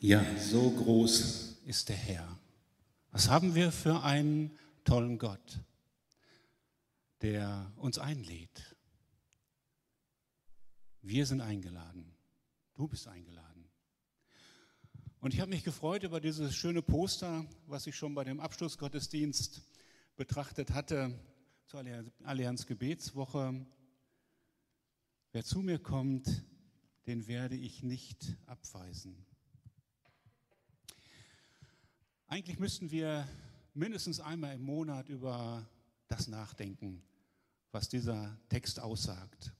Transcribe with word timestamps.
Ja, 0.00 0.24
so 0.38 0.70
groß 0.70 1.56
ist 1.66 1.88
der 1.88 1.96
Herr. 1.96 2.38
Was 3.10 3.28
haben 3.28 3.56
wir 3.56 3.72
für 3.72 4.04
einen 4.04 4.56
tollen 4.84 5.18
Gott, 5.18 5.58
der 7.20 7.72
uns 7.76 7.98
einlädt. 7.98 8.76
Wir 11.02 11.26
sind 11.26 11.40
eingeladen. 11.40 12.14
Du 12.74 12.86
bist 12.86 13.08
eingeladen. 13.08 13.68
Und 15.18 15.34
ich 15.34 15.40
habe 15.40 15.50
mich 15.50 15.64
gefreut 15.64 16.04
über 16.04 16.20
dieses 16.20 16.54
schöne 16.54 16.80
Poster, 16.80 17.44
was 17.66 17.88
ich 17.88 17.96
schon 17.96 18.14
bei 18.14 18.22
dem 18.22 18.38
Abschlussgottesdienst 18.38 19.62
betrachtet 20.14 20.70
hatte 20.70 21.18
zur 21.66 21.82
Allianz 22.22 22.66
Gebetswoche. 22.66 23.66
Wer 25.32 25.44
zu 25.44 25.60
mir 25.60 25.80
kommt, 25.80 26.44
den 27.08 27.26
werde 27.26 27.56
ich 27.56 27.82
nicht 27.82 28.36
abweisen. 28.46 29.26
Eigentlich 32.30 32.58
müssten 32.58 32.90
wir 32.90 33.26
mindestens 33.72 34.20
einmal 34.20 34.54
im 34.54 34.60
Monat 34.60 35.08
über 35.08 35.66
das 36.08 36.28
nachdenken, 36.28 37.02
was 37.72 37.88
dieser 37.88 38.38
Text 38.50 38.80
aussagt. 38.80 39.54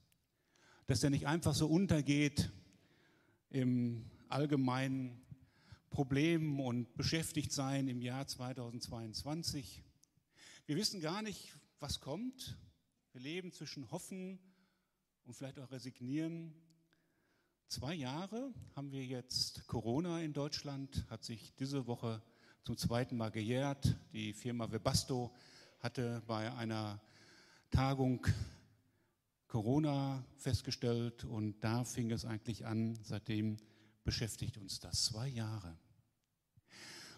Dass 0.85 1.03
er 1.03 1.09
nicht 1.09 1.25
einfach 1.25 1.55
so 1.55 1.67
untergeht 1.67 2.51
im 3.49 4.05
allgemeinen 4.27 5.19
Problem 5.89 6.59
und 6.59 6.95
beschäftigt 6.95 7.51
sein 7.51 7.87
im 7.87 8.03
Jahr 8.03 8.27
2022. 8.27 9.81
Wir 10.67 10.75
wissen 10.75 11.01
gar 11.01 11.23
nicht, 11.23 11.57
was 11.79 11.99
kommt. 11.99 12.55
Wir 13.13 13.21
leben 13.21 13.51
zwischen 13.51 13.89
Hoffen 13.89 14.37
und 15.25 15.33
vielleicht 15.33 15.57
auch 15.57 15.71
Resignieren. 15.71 16.53
Zwei 17.67 17.95
Jahre 17.95 18.53
haben 18.75 18.91
wir 18.91 19.03
jetzt 19.03 19.65
Corona 19.65 20.21
in 20.21 20.33
Deutschland, 20.33 21.07
hat 21.09 21.23
sich 21.23 21.55
diese 21.55 21.87
Woche 21.87 22.21
zum 22.63 22.77
zweiten 22.77 23.17
Mal 23.17 23.31
gejährt. 23.31 23.95
Die 24.13 24.33
Firma 24.33 24.71
Webasto 24.71 25.31
hatte 25.79 26.21
bei 26.27 26.51
einer 26.53 27.01
Tagung 27.71 28.25
Corona 29.47 30.23
festgestellt 30.37 31.23
und 31.23 31.59
da 31.61 31.83
fing 31.83 32.11
es 32.11 32.25
eigentlich 32.25 32.65
an. 32.65 32.97
Seitdem 33.03 33.57
beschäftigt 34.03 34.57
uns 34.57 34.79
das 34.79 35.05
zwei 35.05 35.27
Jahre. 35.27 35.77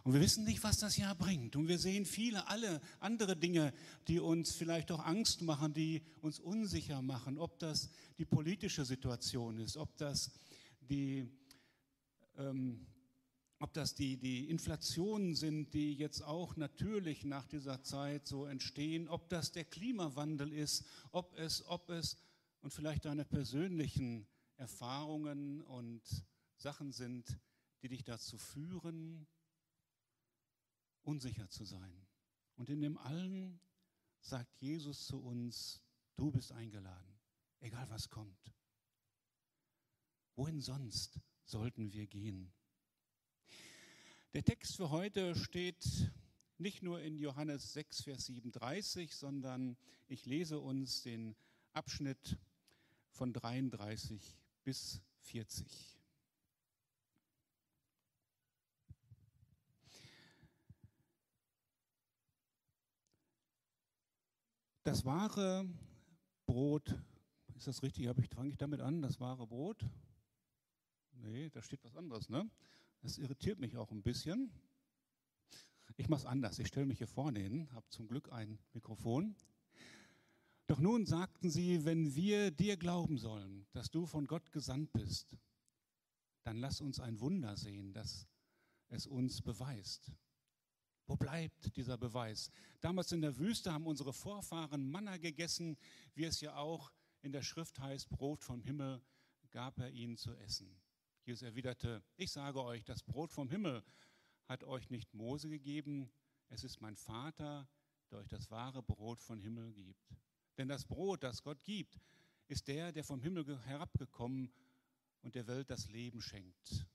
Und 0.03 0.13
wir 0.13 0.21
wissen 0.21 0.45
nicht, 0.45 0.63
was 0.63 0.79
das 0.79 0.97
Jahr 0.97 1.13
bringt. 1.13 1.55
Und 1.55 1.67
wir 1.67 1.77
sehen 1.77 2.05
viele, 2.05 2.47
alle 2.47 2.81
andere 2.99 3.35
Dinge, 3.35 3.73
die 4.07 4.19
uns 4.19 4.55
vielleicht 4.55 4.91
auch 4.91 5.05
Angst 5.05 5.41
machen, 5.41 5.73
die 5.73 6.01
uns 6.21 6.39
unsicher 6.39 7.01
machen. 7.01 7.37
Ob 7.37 7.59
das 7.59 7.89
die 8.17 8.25
politische 8.25 8.83
Situation 8.83 9.59
ist, 9.59 9.77
ob 9.77 9.95
das 9.97 10.31
die 10.81 11.29
ähm, 12.37 12.87
ob 13.61 13.73
das 13.73 13.93
die, 13.93 14.17
die 14.17 14.49
Inflationen 14.49 15.35
sind, 15.35 15.73
die 15.75 15.93
jetzt 15.93 16.23
auch 16.23 16.55
natürlich 16.55 17.25
nach 17.25 17.45
dieser 17.45 17.83
Zeit 17.83 18.25
so 18.25 18.45
entstehen, 18.45 19.07
ob 19.07 19.29
das 19.29 19.51
der 19.51 19.65
Klimawandel 19.65 20.51
ist, 20.51 20.83
ob 21.11 21.37
es, 21.37 21.63
ob 21.67 21.89
es 21.89 22.17
und 22.61 22.73
vielleicht 22.73 23.05
deine 23.05 23.23
persönlichen 23.23 24.27
Erfahrungen 24.55 25.61
und 25.61 26.01
Sachen 26.57 26.91
sind, 26.91 27.39
die 27.83 27.89
dich 27.89 28.03
dazu 28.03 28.37
führen, 28.37 29.27
unsicher 31.03 31.47
zu 31.49 31.63
sein. 31.63 32.07
Und 32.55 32.69
in 32.69 32.81
dem 32.81 32.97
allen 32.97 33.59
sagt 34.21 34.59
Jesus 34.59 35.05
zu 35.05 35.21
uns, 35.21 35.83
du 36.15 36.31
bist 36.31 36.51
eingeladen, 36.51 37.19
egal 37.59 37.87
was 37.89 38.09
kommt. 38.09 38.53
Wohin 40.35 40.61
sonst 40.61 41.19
sollten 41.45 41.91
wir 41.91 42.07
gehen? 42.07 42.51
Der 44.33 44.45
Text 44.45 44.77
für 44.77 44.91
heute 44.91 45.35
steht 45.35 46.09
nicht 46.57 46.83
nur 46.83 47.01
in 47.01 47.17
Johannes 47.19 47.73
6, 47.73 48.03
Vers 48.03 48.27
37, 48.27 49.13
sondern 49.13 49.75
ich 50.07 50.25
lese 50.25 50.61
uns 50.61 51.01
den 51.01 51.35
Abschnitt 51.73 52.37
von 53.09 53.33
33 53.33 54.21
bis 54.63 55.01
40. 55.23 55.97
Das 64.85 65.03
wahre 65.03 65.67
Brot, 66.45 66.97
ist 67.57 67.67
das 67.67 67.83
richtig? 67.83 68.07
Fange 68.33 68.49
ich 68.49 68.57
damit 68.57 68.79
an? 68.79 69.01
Das 69.01 69.19
wahre 69.19 69.45
Brot? 69.45 69.85
Nee, 71.15 71.49
da 71.49 71.61
steht 71.61 71.83
was 71.83 71.97
anderes, 71.97 72.29
ne? 72.29 72.49
Das 73.01 73.17
irritiert 73.17 73.59
mich 73.59 73.77
auch 73.77 73.91
ein 73.91 74.03
bisschen. 74.03 74.51
Ich 75.97 76.07
mache 76.07 76.21
es 76.21 76.25
anders. 76.25 76.59
Ich 76.59 76.67
stelle 76.67 76.85
mich 76.85 76.99
hier 76.99 77.07
vorne 77.07 77.39
hin, 77.39 77.71
habe 77.73 77.87
zum 77.89 78.07
Glück 78.07 78.31
ein 78.31 78.59
Mikrofon. 78.73 79.35
Doch 80.67 80.79
nun 80.79 81.05
sagten 81.05 81.49
sie, 81.49 81.83
wenn 81.83 82.15
wir 82.15 82.51
dir 82.51 82.77
glauben 82.77 83.17
sollen, 83.17 83.65
dass 83.73 83.91
du 83.91 84.05
von 84.05 84.25
Gott 84.25 84.51
gesandt 84.51 84.93
bist, 84.93 85.35
dann 86.43 86.57
lass 86.57 86.79
uns 86.79 86.99
ein 86.99 87.19
Wunder 87.19 87.57
sehen, 87.57 87.93
das 87.93 88.27
es 88.87 89.07
uns 89.07 89.41
beweist. 89.41 90.11
Wo 91.07 91.15
bleibt 91.15 91.75
dieser 91.75 91.97
Beweis? 91.97 92.51
Damals 92.79 93.11
in 93.11 93.21
der 93.21 93.37
Wüste 93.37 93.73
haben 93.73 93.85
unsere 93.85 94.13
Vorfahren 94.13 94.89
Manna 94.89 95.17
gegessen, 95.17 95.77
wie 96.13 96.25
es 96.25 96.39
ja 96.39 96.55
auch 96.55 96.91
in 97.21 97.31
der 97.31 97.41
Schrift 97.41 97.79
heißt, 97.79 98.09
Brot 98.09 98.43
vom 98.43 98.63
Himmel 98.63 99.01
gab 99.51 99.79
er 99.79 99.91
ihnen 99.91 100.17
zu 100.17 100.33
essen. 100.35 100.81
Jesus 101.23 101.43
erwiderte, 101.43 102.03
ich 102.17 102.31
sage 102.31 102.63
euch, 102.63 102.83
das 102.83 103.03
Brot 103.03 103.31
vom 103.31 103.49
Himmel 103.49 103.83
hat 104.45 104.63
euch 104.63 104.89
nicht 104.89 105.13
Mose 105.13 105.49
gegeben, 105.49 106.11
es 106.49 106.63
ist 106.63 106.81
mein 106.81 106.95
Vater, 106.95 107.69
der 108.09 108.19
euch 108.19 108.27
das 108.27 108.49
wahre 108.49 108.81
Brot 108.81 109.21
vom 109.21 109.39
Himmel 109.39 109.71
gibt. 109.71 110.15
Denn 110.57 110.67
das 110.67 110.85
Brot, 110.85 111.23
das 111.23 111.43
Gott 111.43 111.63
gibt, 111.63 111.99
ist 112.47 112.67
der, 112.67 112.91
der 112.91 113.03
vom 113.03 113.21
Himmel 113.21 113.45
herabgekommen 113.65 114.51
und 115.21 115.35
der 115.35 115.47
Welt 115.47 115.69
das 115.69 115.87
Leben 115.89 116.21
schenkt. 116.21 116.85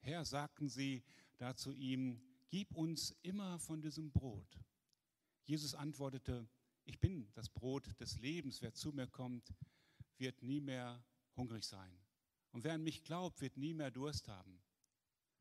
Herr, 0.00 0.24
sagten 0.24 0.68
sie 0.68 1.04
da 1.38 1.54
zu 1.54 1.72
ihm, 1.72 2.20
gib 2.48 2.74
uns 2.74 3.12
immer 3.22 3.58
von 3.60 3.80
diesem 3.80 4.10
Brot. 4.10 4.58
Jesus 5.44 5.74
antwortete, 5.74 6.48
ich 6.84 6.98
bin 6.98 7.30
das 7.32 7.48
Brot 7.48 7.98
des 8.00 8.18
Lebens, 8.18 8.60
wer 8.60 8.74
zu 8.74 8.92
mir 8.92 9.06
kommt, 9.06 9.54
wird 10.18 10.42
nie 10.42 10.60
mehr 10.60 11.02
hungrig 11.36 11.64
sein. 11.64 12.05
Und 12.56 12.64
wer 12.64 12.72
an 12.72 12.82
mich 12.82 13.04
glaubt, 13.04 13.42
wird 13.42 13.58
nie 13.58 13.74
mehr 13.74 13.90
Durst 13.90 14.28
haben. 14.28 14.62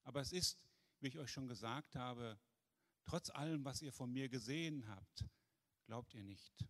Aber 0.03 0.19
es 0.19 0.33
ist, 0.33 0.67
wie 0.99 1.07
ich 1.07 1.17
euch 1.17 1.31
schon 1.31 1.47
gesagt 1.47 1.95
habe, 1.95 2.37
trotz 3.05 3.29
allem, 3.29 3.63
was 3.63 3.81
ihr 3.81 3.93
von 3.93 4.11
mir 4.11 4.27
gesehen 4.27 4.85
habt, 4.89 5.23
glaubt 5.85 6.13
ihr 6.13 6.25
nicht. 6.25 6.67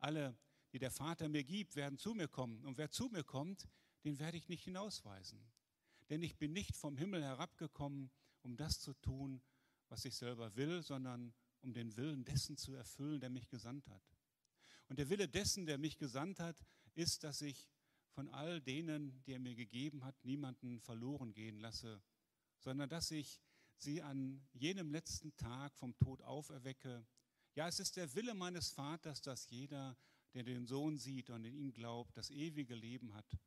Alle, 0.00 0.36
die 0.74 0.78
der 0.78 0.90
Vater 0.90 1.30
mir 1.30 1.44
gibt, 1.44 1.76
werden 1.76 1.96
zu 1.96 2.12
mir 2.12 2.28
kommen. 2.28 2.62
Und 2.66 2.76
wer 2.76 2.90
zu 2.90 3.08
mir 3.08 3.24
kommt, 3.24 3.66
den 4.04 4.18
werde 4.18 4.36
ich 4.36 4.50
nicht 4.50 4.64
hinausweisen. 4.64 5.50
Denn 6.10 6.22
ich 6.22 6.36
bin 6.36 6.52
nicht 6.52 6.76
vom 6.76 6.98
Himmel 6.98 7.24
herabgekommen, 7.24 8.10
um 8.42 8.58
das 8.58 8.80
zu 8.80 8.92
tun, 8.92 9.40
was 9.88 10.04
ich 10.04 10.14
selber 10.14 10.56
will, 10.56 10.82
sondern 10.82 11.32
um 11.62 11.72
den 11.72 11.96
Willen 11.96 12.26
dessen 12.26 12.58
zu 12.58 12.74
erfüllen, 12.74 13.18
der 13.18 13.30
mich 13.30 13.48
gesandt 13.48 13.88
hat. 13.88 14.04
Und 14.90 14.98
der 14.98 15.08
Wille 15.08 15.26
dessen, 15.26 15.64
der 15.64 15.78
mich 15.78 15.96
gesandt 15.96 16.38
hat, 16.38 16.62
ist, 16.92 17.24
dass 17.24 17.40
ich 17.40 17.70
von 18.12 18.28
all 18.28 18.60
denen, 18.60 19.22
die 19.24 19.32
er 19.32 19.38
mir 19.38 19.54
gegeben 19.54 20.04
hat, 20.04 20.24
niemanden 20.24 20.80
verloren 20.80 21.32
gehen 21.32 21.58
lasse, 21.58 22.02
sondern 22.58 22.88
dass 22.88 23.10
ich 23.10 23.40
sie 23.76 24.02
an 24.02 24.46
jenem 24.52 24.90
letzten 24.90 25.36
Tag 25.36 25.76
vom 25.76 25.96
Tod 25.98 26.22
auferwecke. 26.22 27.06
Ja, 27.54 27.68
es 27.68 27.80
ist 27.80 27.96
der 27.96 28.14
Wille 28.14 28.34
meines 28.34 28.70
Vaters, 28.70 29.20
dass 29.20 29.50
jeder, 29.50 29.96
der 30.34 30.44
den 30.44 30.66
Sohn 30.66 30.98
sieht 30.98 31.30
und 31.30 31.44
in 31.44 31.54
ihn 31.54 31.72
glaubt, 31.72 32.16
das 32.16 32.30
ewige 32.30 32.74
Leben 32.74 33.14
hat. 33.14 33.38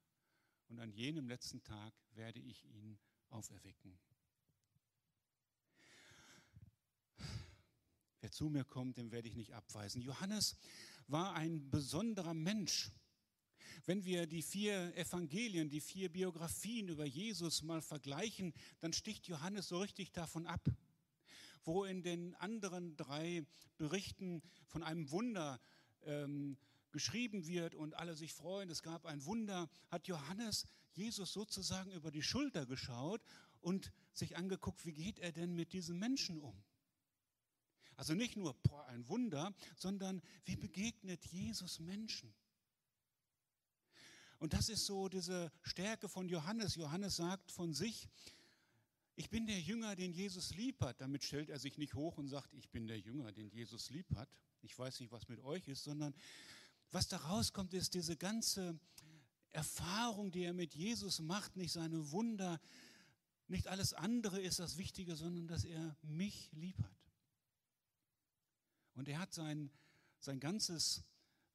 Und 0.68 0.80
an 0.80 0.92
jenem 0.92 1.28
letzten 1.28 1.64
Tag 1.64 1.94
werde 2.12 2.40
ich 2.40 2.66
ihn 2.66 3.00
auferwecken. 3.30 3.98
Wer 8.22 8.32
zu 8.32 8.50
mir 8.50 8.64
kommt, 8.64 8.98
den 8.98 9.12
werde 9.12 9.28
ich 9.28 9.36
nicht 9.36 9.54
abweisen. 9.54 10.02
Johannes 10.02 10.58
war 11.08 11.36
ein 11.36 11.70
besonderer 11.70 12.34
Mensch. 12.34 12.92
Wenn 13.86 14.06
wir 14.06 14.28
die 14.28 14.42
vier 14.42 14.96
Evangelien, 14.96 15.70
die 15.70 15.82
vier 15.82 16.12
Biografien 16.12 16.88
über 16.90 17.06
Jesus 17.06 17.64
mal 17.64 17.82
vergleichen, 17.82 18.54
dann 18.80 18.94
sticht 18.94 19.28
Johannes 19.28 19.68
so 19.68 19.80
richtig 19.80 20.12
davon 20.12 20.48
ab. 20.48 20.68
Wo 21.64 21.84
in 21.84 22.04
den 22.04 22.36
anderen 22.36 22.96
drei 22.96 23.46
Berichten 23.78 24.42
von 24.68 24.84
einem 24.84 25.10
Wunder 25.12 25.60
ähm, 26.04 26.58
geschrieben 26.92 27.48
wird 27.48 27.76
und 27.76 27.94
alle 27.96 28.16
sich 28.16 28.34
freuen, 28.34 28.70
es 28.70 28.84
gab 28.84 29.06
ein 29.06 29.26
Wunder, 29.26 29.70
hat 29.90 30.08
Johannes 30.08 30.66
Jesus 30.94 31.34
sozusagen 31.34 31.92
über 31.92 32.12
die 32.12 32.24
Schulter 32.24 32.66
geschaut 32.66 33.22
und 33.60 33.92
sich 34.14 34.38
angeguckt, 34.38 34.86
wie 34.86 34.94
geht 34.94 35.20
er 35.20 35.32
denn 35.32 35.56
mit 35.56 35.74
diesen 35.74 36.00
Menschen 36.00 36.40
um? 36.40 36.64
Also 37.98 38.14
nicht 38.14 38.36
nur 38.36 38.54
boah, 38.62 38.86
ein 38.88 39.08
Wunder, 39.08 39.54
sondern 39.76 40.22
wie 40.46 40.56
begegnet 40.56 41.26
Jesus 41.26 41.80
Menschen? 41.80 42.34
Und 44.40 44.54
das 44.54 44.70
ist 44.70 44.86
so 44.86 45.10
diese 45.10 45.52
Stärke 45.62 46.10
von 46.10 46.28
Johannes. 46.28 46.76
Johannes 46.76 47.16
sagt 47.16 47.52
von 47.52 47.74
sich, 47.74 48.10
ich 49.16 49.30
bin 49.30 49.48
der 49.48 49.60
Jünger, 49.62 49.96
den 49.96 50.12
Jesus 50.12 50.54
lieb 50.56 50.82
hat. 50.82 51.00
Damit 51.00 51.24
stellt 51.24 51.50
er 51.50 51.60
sich 51.60 51.78
nicht 51.78 51.94
hoch 51.94 52.18
und 52.18 52.28
sagt, 52.28 52.54
ich 52.54 52.70
bin 52.70 52.88
der 52.88 53.00
Jünger, 53.00 53.32
den 53.32 53.50
Jesus 53.50 53.90
lieb 53.90 54.14
hat. 54.16 54.30
Ich 54.62 54.78
weiß 54.78 55.00
nicht, 55.00 55.12
was 55.12 55.28
mit 55.30 55.40
euch 55.40 55.68
ist, 55.68 55.84
sondern 55.84 56.14
was 56.92 57.08
da 57.08 57.18
rauskommt, 57.18 57.74
ist 57.74 57.94
diese 57.94 58.18
ganze 58.18 58.78
Erfahrung, 59.52 60.32
die 60.32 60.44
er 60.44 60.54
mit 60.54 60.76
Jesus 60.76 61.20
macht, 61.20 61.56
nicht 61.56 61.72
seine 61.72 62.12
Wunder, 62.12 62.60
nicht 63.48 63.68
alles 63.68 63.94
andere 63.94 64.42
ist 64.42 64.60
das 64.60 64.78
Wichtige, 64.78 65.16
sondern 65.16 65.48
dass 65.48 65.64
er 65.64 65.96
mich 66.02 66.50
lieb 66.54 66.78
hat. 66.84 66.98
Und 68.96 69.08
er 69.08 69.20
hat 69.20 69.34
sein, 69.34 69.70
sein 70.20 70.40
ganzes 70.40 71.04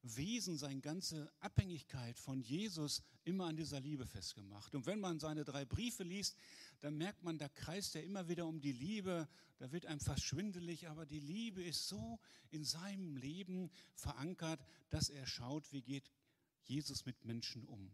Wesen, 0.03 0.57
seine 0.57 0.81
ganze 0.81 1.31
Abhängigkeit 1.39 2.17
von 2.17 2.41
Jesus 2.41 3.03
immer 3.23 3.45
an 3.45 3.55
dieser 3.55 3.79
Liebe 3.79 4.07
festgemacht. 4.07 4.73
Und 4.73 4.85
wenn 4.85 4.99
man 4.99 5.19
seine 5.19 5.43
drei 5.43 5.65
Briefe 5.65 6.03
liest, 6.03 6.35
dann 6.79 6.97
merkt 6.97 7.23
man, 7.23 7.37
da 7.37 7.49
kreist 7.49 7.95
er 7.95 8.03
immer 8.03 8.27
wieder 8.27 8.47
um 8.47 8.59
die 8.59 8.71
Liebe, 8.71 9.27
da 9.57 9.71
wird 9.71 9.85
einem 9.85 9.99
fast 9.99 10.23
schwindelig, 10.23 10.87
aber 10.87 11.05
die 11.05 11.19
Liebe 11.19 11.63
ist 11.63 11.87
so 11.87 12.19
in 12.49 12.63
seinem 12.63 13.15
Leben 13.15 13.69
verankert, 13.93 14.59
dass 14.89 15.09
er 15.09 15.27
schaut, 15.27 15.71
wie 15.71 15.83
geht 15.83 16.11
Jesus 16.63 17.05
mit 17.05 17.23
Menschen 17.25 17.65
um. 17.65 17.91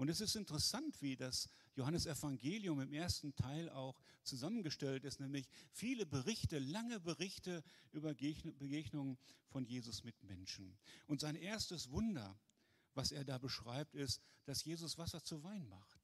Und 0.00 0.08
es 0.08 0.22
ist 0.22 0.34
interessant, 0.34 1.02
wie 1.02 1.14
das 1.14 1.50
Johannesevangelium 1.74 2.80
im 2.80 2.90
ersten 2.94 3.36
Teil 3.36 3.68
auch 3.68 4.00
zusammengestellt 4.22 5.04
ist, 5.04 5.20
nämlich 5.20 5.46
viele 5.72 6.06
Berichte, 6.06 6.58
lange 6.58 7.00
Berichte 7.00 7.62
über 7.92 8.14
Begegnungen 8.14 9.18
von 9.48 9.66
Jesus 9.66 10.02
mit 10.02 10.22
Menschen. 10.22 10.74
Und 11.06 11.20
sein 11.20 11.36
erstes 11.36 11.90
Wunder, 11.90 12.40
was 12.94 13.12
er 13.12 13.24
da 13.26 13.36
beschreibt, 13.36 13.94
ist, 13.94 14.22
dass 14.46 14.64
Jesus 14.64 14.96
Wasser 14.96 15.22
zu 15.22 15.44
Wein 15.44 15.68
macht. 15.68 16.00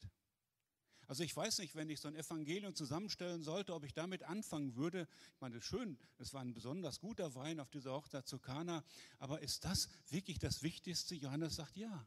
Also 1.07 1.23
ich 1.23 1.35
weiß 1.35 1.61
nicht, 1.61 1.75
wenn 1.75 1.89
ich 1.89 1.99
so 1.99 2.09
ein 2.09 2.17
Evangelium 2.17 2.75
zusammenstellen 2.75 3.43
sollte, 3.43 3.73
ob 3.73 3.83
ich 3.83 3.95
damit 3.95 4.25
anfangen 4.25 4.77
würde. 4.77 5.09
Ich 5.37 5.41
meine, 5.41 5.63
schön, 5.63 5.97
es 6.19 6.35
war 6.35 6.43
ein 6.43 6.53
besonders 6.53 7.01
guter 7.01 7.35
Wein 7.35 7.61
auf 7.61 7.71
dieser 7.71 7.95
Hochzeit 7.95 8.29
zu 8.29 8.41
Kana, 8.41 8.85
aber 9.19 9.41
ist 9.41 9.65
das 9.65 9.89
wirklich 10.11 10.39
das 10.39 10.63
Wichtigste? 10.63 11.15
Johannes 11.15 11.57
sagt 11.57 11.79
ja. 11.79 12.07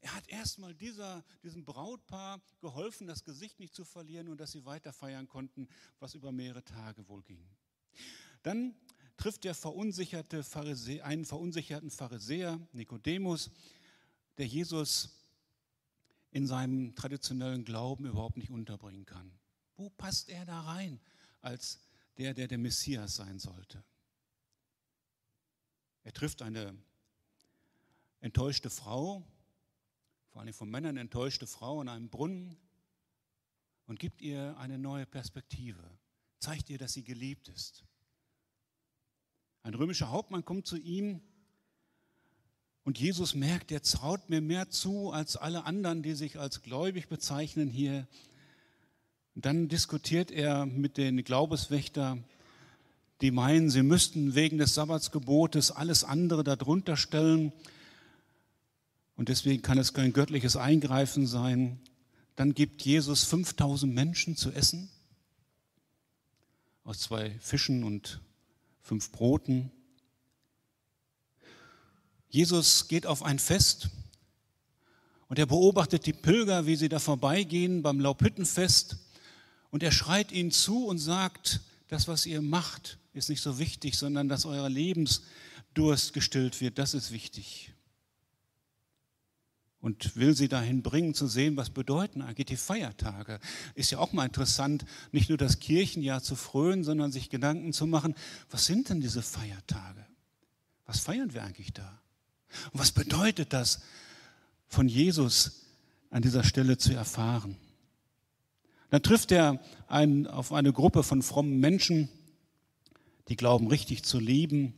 Er 0.00 0.14
hat 0.14 0.28
erstmal 0.28 0.74
dieser, 0.74 1.24
diesem 1.42 1.64
Brautpaar 1.64 2.40
geholfen, 2.60 3.06
das 3.06 3.24
Gesicht 3.24 3.58
nicht 3.58 3.74
zu 3.74 3.84
verlieren 3.84 4.28
und 4.28 4.38
dass 4.38 4.52
sie 4.52 4.64
weiter 4.64 4.92
feiern 4.92 5.28
konnten, 5.28 5.68
was 5.98 6.14
über 6.14 6.32
mehrere 6.32 6.64
Tage 6.64 7.08
wohl 7.08 7.22
ging. 7.22 7.44
Dann 8.42 8.74
trifft 9.16 9.44
der 9.44 9.54
verunsicherte 9.54 10.44
Pharisä 10.44 11.02
einen 11.02 11.24
verunsicherten 11.24 11.90
Pharisäer, 11.90 12.60
Nikodemus, 12.72 13.50
der 14.38 14.46
Jesus 14.46 15.10
in 16.30 16.46
seinem 16.46 16.94
traditionellen 16.94 17.64
Glauben 17.64 18.06
überhaupt 18.06 18.36
nicht 18.36 18.50
unterbringen 18.50 19.06
kann. 19.06 19.32
Wo 19.76 19.90
passt 19.90 20.28
er 20.28 20.44
da 20.44 20.60
rein 20.60 21.00
als 21.40 21.80
der, 22.16 22.34
der 22.34 22.48
der 22.48 22.58
Messias 22.58 23.16
sein 23.16 23.38
sollte? 23.38 23.82
Er 26.04 26.12
trifft 26.12 26.42
eine 26.42 26.76
enttäuschte 28.20 28.70
Frau, 28.70 29.26
vor 30.38 30.44
allem 30.44 30.54
von 30.54 30.70
Männern 30.70 30.96
enttäuschte 30.96 31.48
Frau 31.48 31.80
an 31.80 31.88
einem 31.88 32.10
Brunnen 32.10 32.56
und 33.88 33.98
gibt 33.98 34.22
ihr 34.22 34.56
eine 34.56 34.78
neue 34.78 35.04
Perspektive, 35.04 35.82
zeigt 36.38 36.70
ihr, 36.70 36.78
dass 36.78 36.92
sie 36.92 37.02
geliebt 37.02 37.48
ist. 37.48 37.82
Ein 39.64 39.74
römischer 39.74 40.10
Hauptmann 40.10 40.44
kommt 40.44 40.64
zu 40.64 40.76
ihm 40.76 41.20
und 42.84 43.00
Jesus 43.00 43.34
merkt, 43.34 43.72
er 43.72 43.82
traut 43.82 44.30
mir 44.30 44.40
mehr 44.40 44.70
zu 44.70 45.10
als 45.10 45.36
alle 45.36 45.64
anderen, 45.64 46.04
die 46.04 46.14
sich 46.14 46.38
als 46.38 46.62
gläubig 46.62 47.08
bezeichnen 47.08 47.68
hier. 47.68 48.06
Und 49.34 49.44
dann 49.44 49.66
diskutiert 49.66 50.30
er 50.30 50.66
mit 50.66 50.98
den 50.98 51.24
Glaubenswächtern, 51.24 52.22
die 53.22 53.32
meinen, 53.32 53.70
sie 53.70 53.82
müssten 53.82 54.36
wegen 54.36 54.58
des 54.58 54.74
Sabbatsgebotes 54.74 55.72
alles 55.72 56.04
andere 56.04 56.44
darunter 56.44 56.96
stellen. 56.96 57.52
Und 59.18 59.28
deswegen 59.28 59.62
kann 59.62 59.78
es 59.78 59.94
kein 59.94 60.12
göttliches 60.12 60.56
Eingreifen 60.56 61.26
sein. 61.26 61.80
Dann 62.36 62.54
gibt 62.54 62.82
Jesus 62.82 63.24
5000 63.24 63.92
Menschen 63.92 64.36
zu 64.36 64.52
essen 64.52 64.88
aus 66.84 67.00
zwei 67.00 67.36
Fischen 67.40 67.82
und 67.82 68.20
fünf 68.80 69.10
Broten. 69.10 69.72
Jesus 72.28 72.86
geht 72.86 73.06
auf 73.06 73.24
ein 73.24 73.40
Fest 73.40 73.88
und 75.26 75.40
er 75.40 75.46
beobachtet 75.46 76.06
die 76.06 76.12
Pilger, 76.12 76.66
wie 76.66 76.76
sie 76.76 76.88
da 76.88 77.00
vorbeigehen 77.00 77.82
beim 77.82 77.98
Laubhüttenfest 77.98 78.98
und 79.70 79.82
er 79.82 79.90
schreit 79.90 80.30
ihnen 80.30 80.52
zu 80.52 80.86
und 80.86 80.98
sagt, 80.98 81.60
das, 81.88 82.06
was 82.06 82.24
ihr 82.24 82.40
macht, 82.40 82.98
ist 83.14 83.30
nicht 83.30 83.42
so 83.42 83.58
wichtig, 83.58 83.98
sondern 83.98 84.28
dass 84.28 84.46
euer 84.46 84.68
Lebensdurst 84.68 86.12
gestillt 86.12 86.60
wird, 86.60 86.78
das 86.78 86.94
ist 86.94 87.10
wichtig. 87.10 87.72
Und 89.80 90.16
will 90.16 90.34
sie 90.34 90.48
dahin 90.48 90.82
bringen 90.82 91.14
zu 91.14 91.28
sehen, 91.28 91.56
was 91.56 91.70
bedeuten 91.70 92.20
eigentlich 92.20 92.46
die 92.46 92.56
Feiertage. 92.56 93.38
Ist 93.74 93.92
ja 93.92 93.98
auch 93.98 94.12
mal 94.12 94.24
interessant, 94.24 94.84
nicht 95.12 95.28
nur 95.28 95.38
das 95.38 95.60
Kirchenjahr 95.60 96.20
zu 96.20 96.34
frönen, 96.34 96.82
sondern 96.82 97.12
sich 97.12 97.30
Gedanken 97.30 97.72
zu 97.72 97.86
machen, 97.86 98.14
was 98.50 98.66
sind 98.66 98.88
denn 98.88 99.00
diese 99.00 99.22
Feiertage? 99.22 100.04
Was 100.84 100.98
feiern 101.00 101.32
wir 101.32 101.44
eigentlich 101.44 101.72
da? 101.72 102.00
Und 102.72 102.80
was 102.80 102.90
bedeutet 102.90 103.52
das, 103.52 103.80
von 104.66 104.88
Jesus 104.88 105.66
an 106.10 106.22
dieser 106.22 106.44
Stelle 106.44 106.76
zu 106.76 106.92
erfahren? 106.92 107.56
Dann 108.90 109.02
trifft 109.02 109.32
er 109.32 109.60
einen, 109.86 110.26
auf 110.26 110.52
eine 110.52 110.72
Gruppe 110.72 111.02
von 111.02 111.22
frommen 111.22 111.60
Menschen, 111.60 112.08
die 113.28 113.36
glauben, 113.36 113.68
richtig 113.68 114.02
zu 114.02 114.18
lieben 114.18 114.74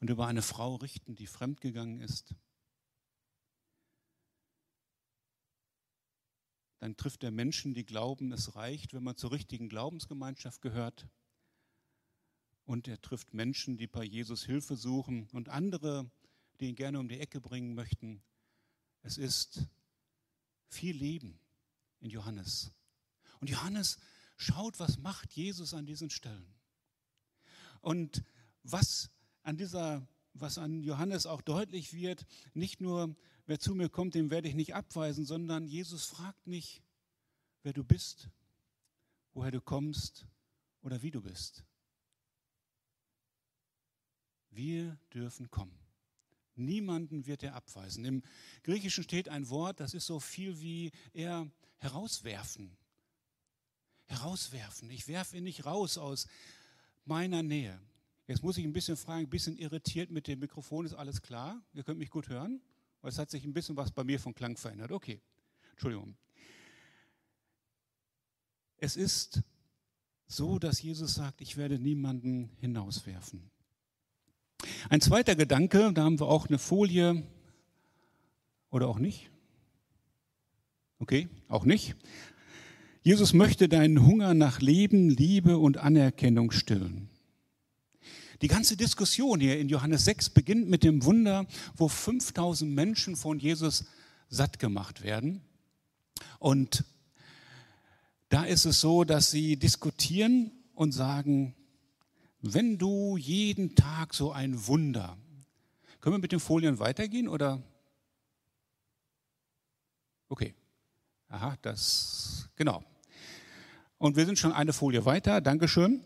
und 0.00 0.08
über 0.08 0.26
eine 0.26 0.42
Frau 0.42 0.76
richten, 0.76 1.16
die 1.16 1.26
fremdgegangen 1.26 2.00
ist. 2.00 2.34
Dann 6.80 6.96
trifft 6.96 7.22
er 7.24 7.30
Menschen, 7.30 7.74
die 7.74 7.84
glauben, 7.84 8.32
es 8.32 8.56
reicht, 8.56 8.94
wenn 8.94 9.04
man 9.04 9.16
zur 9.16 9.32
richtigen 9.32 9.68
Glaubensgemeinschaft 9.68 10.62
gehört. 10.62 11.06
Und 12.64 12.88
er 12.88 13.00
trifft 13.00 13.34
Menschen, 13.34 13.76
die 13.76 13.86
bei 13.86 14.02
Jesus 14.02 14.44
Hilfe 14.44 14.76
suchen 14.76 15.28
und 15.32 15.50
andere, 15.50 16.10
die 16.58 16.68
ihn 16.68 16.74
gerne 16.74 16.98
um 16.98 17.08
die 17.08 17.20
Ecke 17.20 17.40
bringen 17.40 17.74
möchten. 17.74 18.22
Es 19.02 19.18
ist 19.18 19.66
viel 20.68 20.96
Leben 20.96 21.38
in 22.00 22.10
Johannes. 22.10 22.72
Und 23.40 23.50
Johannes 23.50 23.98
schaut, 24.36 24.78
was 24.80 24.98
macht 24.98 25.32
Jesus 25.32 25.74
an 25.74 25.84
diesen 25.84 26.08
Stellen. 26.08 26.54
Und 27.82 28.24
was 28.62 29.10
an 29.42 29.56
dieser, 29.56 30.06
was 30.32 30.56
an 30.56 30.82
Johannes 30.82 31.26
auch 31.26 31.42
deutlich 31.42 31.92
wird, 31.92 32.26
nicht 32.54 32.80
nur, 32.80 33.16
wer 33.50 33.58
zu 33.58 33.74
mir 33.74 33.88
kommt, 33.88 34.14
den 34.14 34.30
werde 34.30 34.46
ich 34.46 34.54
nicht 34.54 34.76
abweisen, 34.76 35.24
sondern 35.24 35.66
Jesus 35.66 36.04
fragt 36.04 36.46
nicht, 36.46 36.84
wer 37.64 37.72
du 37.72 37.82
bist, 37.82 38.28
woher 39.34 39.50
du 39.50 39.60
kommst 39.60 40.24
oder 40.82 41.02
wie 41.02 41.10
du 41.10 41.20
bist. 41.20 41.64
Wir 44.50 44.96
dürfen 45.12 45.50
kommen. 45.50 45.76
Niemanden 46.54 47.26
wird 47.26 47.42
er 47.42 47.56
abweisen. 47.56 48.04
Im 48.04 48.22
Griechischen 48.62 49.02
steht 49.02 49.28
ein 49.28 49.48
Wort, 49.48 49.80
das 49.80 49.94
ist 49.94 50.06
so 50.06 50.20
viel 50.20 50.60
wie 50.60 50.92
er 51.12 51.50
herauswerfen. 51.78 52.76
Herauswerfen. 54.06 54.88
Ich 54.90 55.08
werfe 55.08 55.38
ihn 55.38 55.44
nicht 55.44 55.64
raus 55.64 55.98
aus 55.98 56.28
meiner 57.04 57.42
Nähe. 57.42 57.80
Jetzt 58.28 58.44
muss 58.44 58.58
ich 58.58 58.64
ein 58.64 58.72
bisschen 58.72 58.96
fragen, 58.96 59.26
ein 59.26 59.30
bisschen 59.30 59.58
irritiert 59.58 60.12
mit 60.12 60.28
dem 60.28 60.38
Mikrofon, 60.38 60.86
ist 60.86 60.94
alles 60.94 61.20
klar? 61.20 61.60
Ihr 61.72 61.82
könnt 61.82 61.98
mich 61.98 62.10
gut 62.10 62.28
hören? 62.28 62.62
Es 63.02 63.18
hat 63.18 63.30
sich 63.30 63.44
ein 63.44 63.52
bisschen 63.52 63.76
was 63.76 63.90
bei 63.90 64.04
mir 64.04 64.20
vom 64.20 64.34
Klang 64.34 64.56
verändert. 64.56 64.92
Okay, 64.92 65.20
Entschuldigung. 65.72 66.16
Es 68.76 68.96
ist 68.96 69.42
so, 70.26 70.58
dass 70.58 70.80
Jesus 70.80 71.14
sagt, 71.14 71.40
ich 71.40 71.56
werde 71.56 71.78
niemanden 71.78 72.50
hinauswerfen. 72.60 73.50
Ein 74.88 75.00
zweiter 75.00 75.36
Gedanke, 75.36 75.92
da 75.92 76.04
haben 76.04 76.18
wir 76.18 76.28
auch 76.28 76.48
eine 76.48 76.58
Folie 76.58 77.22
oder 78.70 78.88
auch 78.88 78.98
nicht. 78.98 79.30
Okay, 80.98 81.28
auch 81.48 81.64
nicht. 81.64 81.96
Jesus 83.02 83.32
möchte 83.32 83.68
deinen 83.68 84.06
Hunger 84.06 84.34
nach 84.34 84.60
Leben, 84.60 85.10
Liebe 85.10 85.58
und 85.58 85.78
Anerkennung 85.78 86.50
stillen. 86.50 87.09
Die 88.42 88.48
ganze 88.48 88.76
Diskussion 88.76 89.38
hier 89.38 89.58
in 89.58 89.68
Johannes 89.68 90.04
6 90.06 90.30
beginnt 90.30 90.68
mit 90.68 90.82
dem 90.82 91.04
Wunder, 91.04 91.46
wo 91.76 91.88
5000 91.88 92.72
Menschen 92.72 93.14
von 93.16 93.38
Jesus 93.38 93.84
satt 94.30 94.58
gemacht 94.58 95.02
werden. 95.02 95.42
Und 96.38 96.84
da 98.30 98.44
ist 98.44 98.64
es 98.64 98.80
so, 98.80 99.04
dass 99.04 99.30
sie 99.30 99.56
diskutieren 99.56 100.52
und 100.74 100.92
sagen, 100.92 101.54
wenn 102.40 102.78
du 102.78 103.18
jeden 103.18 103.74
Tag 103.74 104.14
so 104.14 104.32
ein 104.32 104.66
Wunder, 104.66 105.18
können 106.00 106.14
wir 106.14 106.20
mit 106.20 106.32
den 106.32 106.40
Folien 106.40 106.78
weitergehen 106.78 107.28
oder? 107.28 107.62
Okay. 110.30 110.54
Aha, 111.28 111.56
das, 111.62 112.48
genau. 112.56 112.82
und 113.98 114.16
wir 114.16 114.26
sind 114.26 114.38
schon 114.38 114.52
eine 114.52 114.72
Folie 114.72 115.04
weiter, 115.04 115.40
Dankeschön, 115.40 116.02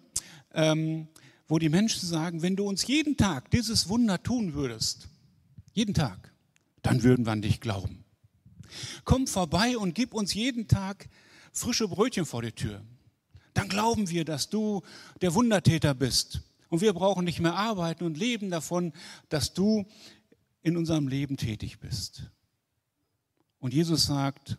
ähm, 0.52 1.08
wo 1.46 1.58
die 1.58 1.68
Menschen 1.68 2.06
sagen, 2.06 2.42
wenn 2.42 2.56
du 2.56 2.66
uns 2.66 2.86
jeden 2.86 3.16
Tag 3.16 3.50
dieses 3.50 3.88
Wunder 3.88 4.22
tun 4.22 4.54
würdest, 4.54 5.08
jeden 5.72 5.94
Tag, 5.94 6.32
dann 6.82 7.02
würden 7.02 7.26
wir 7.26 7.32
an 7.32 7.42
dich 7.42 7.60
glauben. 7.60 8.04
Komm 9.04 9.26
vorbei 9.26 9.76
und 9.76 9.94
gib 9.94 10.14
uns 10.14 10.34
jeden 10.34 10.68
Tag 10.68 11.08
frische 11.52 11.88
Brötchen 11.88 12.26
vor 12.26 12.42
die 12.42 12.52
Tür. 12.52 12.82
Dann 13.52 13.68
glauben 13.68 14.08
wir, 14.08 14.24
dass 14.24 14.50
du 14.50 14.82
der 15.20 15.34
Wundertäter 15.34 15.94
bist. 15.94 16.40
Und 16.70 16.80
wir 16.80 16.92
brauchen 16.92 17.24
nicht 17.24 17.40
mehr 17.40 17.54
arbeiten 17.54 18.04
und 18.04 18.18
leben 18.18 18.50
davon, 18.50 18.92
dass 19.28 19.54
du 19.54 19.86
in 20.62 20.76
unserem 20.76 21.06
Leben 21.06 21.36
tätig 21.36 21.78
bist. 21.78 22.30
Und 23.60 23.72
Jesus 23.72 24.06
sagt, 24.06 24.58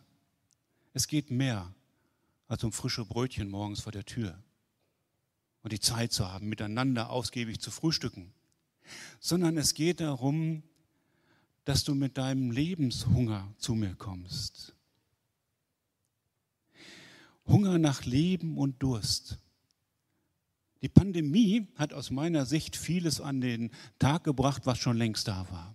es 0.94 1.08
geht 1.08 1.30
mehr 1.30 1.74
als 2.48 2.64
um 2.64 2.72
frische 2.72 3.04
Brötchen 3.04 3.50
morgens 3.50 3.80
vor 3.80 3.92
der 3.92 4.04
Tür 4.04 4.42
und 5.66 5.72
die 5.72 5.80
Zeit 5.80 6.12
zu 6.12 6.32
haben, 6.32 6.48
miteinander 6.48 7.10
ausgiebig 7.10 7.58
zu 7.58 7.72
frühstücken, 7.72 8.32
sondern 9.18 9.58
es 9.58 9.74
geht 9.74 9.98
darum, 9.98 10.62
dass 11.64 11.82
du 11.82 11.96
mit 11.96 12.18
deinem 12.18 12.52
Lebenshunger 12.52 13.52
zu 13.58 13.74
mir 13.74 13.96
kommst. 13.96 14.76
Hunger 17.48 17.78
nach 17.78 18.04
Leben 18.04 18.58
und 18.58 18.80
Durst. 18.80 19.40
Die 20.82 20.88
Pandemie 20.88 21.66
hat 21.74 21.92
aus 21.92 22.12
meiner 22.12 22.46
Sicht 22.46 22.76
vieles 22.76 23.20
an 23.20 23.40
den 23.40 23.72
Tag 23.98 24.22
gebracht, 24.22 24.66
was 24.66 24.78
schon 24.78 24.96
längst 24.96 25.26
da 25.26 25.50
war. 25.50 25.74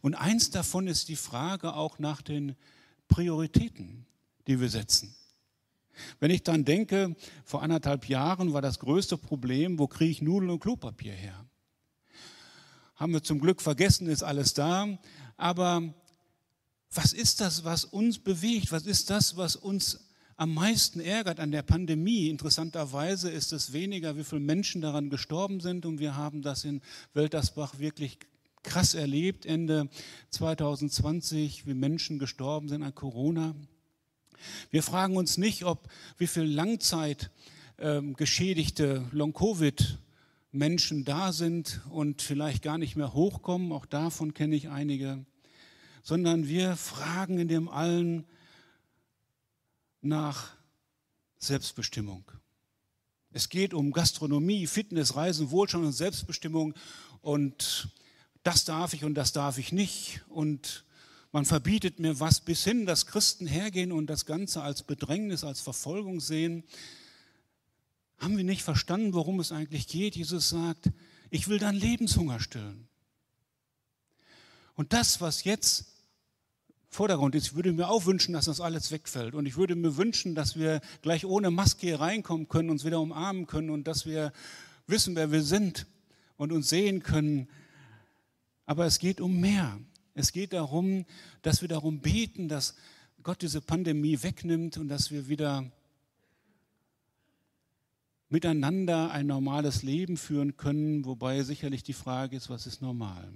Und 0.00 0.14
eins 0.14 0.48
davon 0.48 0.86
ist 0.86 1.10
die 1.10 1.16
Frage 1.16 1.74
auch 1.74 1.98
nach 1.98 2.22
den 2.22 2.56
Prioritäten, 3.08 4.06
die 4.46 4.58
wir 4.58 4.70
setzen. 4.70 5.14
Wenn 6.18 6.30
ich 6.30 6.42
dann 6.42 6.64
denke, 6.64 7.14
vor 7.44 7.62
anderthalb 7.62 8.08
Jahren 8.08 8.52
war 8.52 8.62
das 8.62 8.78
größte 8.78 9.18
Problem, 9.18 9.78
wo 9.78 9.86
kriege 9.86 10.10
ich 10.10 10.22
Nudeln 10.22 10.50
und 10.50 10.60
Klopapier 10.60 11.12
her? 11.12 11.44
Haben 12.96 13.12
wir 13.12 13.22
zum 13.22 13.40
Glück 13.40 13.62
vergessen, 13.62 14.06
ist 14.06 14.22
alles 14.22 14.52
da. 14.52 14.98
Aber 15.36 15.94
was 16.92 17.12
ist 17.12 17.40
das, 17.40 17.64
was 17.64 17.84
uns 17.84 18.18
bewegt? 18.18 18.72
Was 18.72 18.86
ist 18.86 19.10
das, 19.10 19.36
was 19.36 19.56
uns 19.56 20.10
am 20.36 20.54
meisten 20.54 21.00
ärgert 21.00 21.40
an 21.40 21.50
der 21.50 21.62
Pandemie? 21.62 22.28
Interessanterweise 22.28 23.30
ist 23.30 23.52
es 23.52 23.72
weniger, 23.72 24.16
wie 24.16 24.24
viele 24.24 24.40
Menschen 24.40 24.80
daran 24.82 25.08
gestorben 25.08 25.60
sind. 25.60 25.86
Und 25.86 25.98
wir 25.98 26.16
haben 26.16 26.42
das 26.42 26.64
in 26.64 26.82
Weltersbach 27.14 27.78
wirklich 27.78 28.18
krass 28.62 28.94
erlebt, 28.94 29.46
Ende 29.46 29.88
2020, 30.30 31.66
wie 31.66 31.74
Menschen 31.74 32.18
gestorben 32.18 32.68
sind 32.68 32.82
an 32.82 32.94
Corona. 32.94 33.54
Wir 34.70 34.82
fragen 34.82 35.16
uns 35.16 35.36
nicht, 35.36 35.64
ob 35.64 35.88
wie 36.18 36.26
viel 36.26 36.44
Langzeit 36.44 37.30
ähm, 37.78 38.14
geschädigte 38.14 39.06
Long-Covid 39.12 39.98
Menschen 40.52 41.04
da 41.04 41.32
sind 41.32 41.80
und 41.90 42.22
vielleicht 42.22 42.62
gar 42.62 42.78
nicht 42.78 42.96
mehr 42.96 43.14
hochkommen, 43.14 43.72
auch 43.72 43.86
davon 43.86 44.34
kenne 44.34 44.56
ich 44.56 44.68
einige, 44.68 45.24
sondern 46.02 46.48
wir 46.48 46.76
fragen 46.76 47.38
in 47.38 47.48
dem 47.48 47.68
allen 47.68 48.26
nach 50.02 50.52
Selbstbestimmung. 51.38 52.30
Es 53.32 53.48
geht 53.48 53.74
um 53.74 53.92
Gastronomie, 53.92 54.66
Fitness, 54.66 55.14
Reisen, 55.14 55.50
Wohlstand 55.52 55.84
und 55.84 55.92
Selbstbestimmung. 55.92 56.74
Und 57.20 57.88
das 58.42 58.64
darf 58.64 58.92
ich 58.92 59.04
und 59.04 59.14
das 59.14 59.32
darf 59.32 59.58
ich 59.58 59.70
nicht. 59.70 60.22
Und 60.28 60.84
man 61.32 61.44
verbietet 61.44 62.00
mir 62.00 62.18
was 62.18 62.40
bis 62.40 62.64
hin, 62.64 62.86
dass 62.86 63.06
Christen 63.06 63.46
hergehen 63.46 63.92
und 63.92 64.08
das 64.08 64.26
Ganze 64.26 64.62
als 64.62 64.82
Bedrängnis, 64.82 65.44
als 65.44 65.60
Verfolgung 65.60 66.20
sehen. 66.20 66.64
Haben 68.18 68.36
wir 68.36 68.44
nicht 68.44 68.62
verstanden, 68.62 69.14
worum 69.14 69.38
es 69.38 69.52
eigentlich 69.52 69.86
geht? 69.86 70.16
Jesus 70.16 70.48
sagt, 70.48 70.90
ich 71.30 71.46
will 71.48 71.58
deinen 71.58 71.78
Lebenshunger 71.78 72.40
stillen. 72.40 72.88
Und 74.74 74.92
das, 74.92 75.20
was 75.20 75.44
jetzt 75.44 75.86
Vordergrund 76.88 77.36
ist, 77.36 77.46
ich 77.46 77.54
würde 77.54 77.72
mir 77.72 77.88
auch 77.88 78.06
wünschen, 78.06 78.32
dass 78.32 78.46
das 78.46 78.60
alles 78.60 78.90
wegfällt. 78.90 79.34
Und 79.34 79.46
ich 79.46 79.56
würde 79.56 79.76
mir 79.76 79.96
wünschen, 79.96 80.34
dass 80.34 80.56
wir 80.56 80.80
gleich 81.02 81.24
ohne 81.24 81.52
Maske 81.52 81.86
hier 81.86 82.00
reinkommen 82.00 82.48
können, 82.48 82.70
uns 82.70 82.84
wieder 82.84 83.00
umarmen 83.00 83.46
können 83.46 83.70
und 83.70 83.86
dass 83.86 84.06
wir 84.06 84.32
wissen, 84.88 85.14
wer 85.14 85.30
wir 85.30 85.44
sind 85.44 85.86
und 86.36 86.50
uns 86.50 86.68
sehen 86.68 87.04
können. 87.04 87.48
Aber 88.66 88.86
es 88.86 88.98
geht 88.98 89.20
um 89.20 89.38
mehr. 89.38 89.78
Es 90.14 90.32
geht 90.32 90.52
darum, 90.52 91.04
dass 91.42 91.60
wir 91.60 91.68
darum 91.68 92.00
beten, 92.00 92.48
dass 92.48 92.74
Gott 93.22 93.42
diese 93.42 93.60
Pandemie 93.60 94.22
wegnimmt 94.22 94.76
und 94.78 94.88
dass 94.88 95.10
wir 95.10 95.28
wieder 95.28 95.70
miteinander 98.28 99.10
ein 99.10 99.26
normales 99.26 99.82
Leben 99.82 100.16
führen 100.16 100.56
können, 100.56 101.04
wobei 101.04 101.42
sicherlich 101.42 101.82
die 101.82 101.92
Frage 101.92 102.36
ist, 102.36 102.48
was 102.48 102.66
ist 102.66 102.80
normal? 102.80 103.32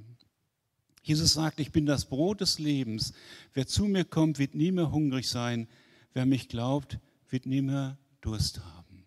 Jesus 1.03 1.35
sagt, 1.35 1.61
ich 1.61 1.71
bin 1.71 1.85
das 1.85 2.07
Brot 2.07 2.41
des 2.41 2.59
Lebens. 2.59 3.13
Wer 3.53 3.67
zu 3.67 3.85
mir 3.85 4.05
kommt, 4.05 4.39
wird 4.39 4.55
nie 4.55 4.73
mehr 4.73 4.91
hungrig 4.91 5.29
sein. 5.29 5.69
Wer 6.15 6.25
mich 6.25 6.49
glaubt, 6.49 6.99
wird 7.29 7.45
nie 7.45 7.61
mehr 7.61 7.99
Durst 8.23 8.65
haben. 8.65 9.05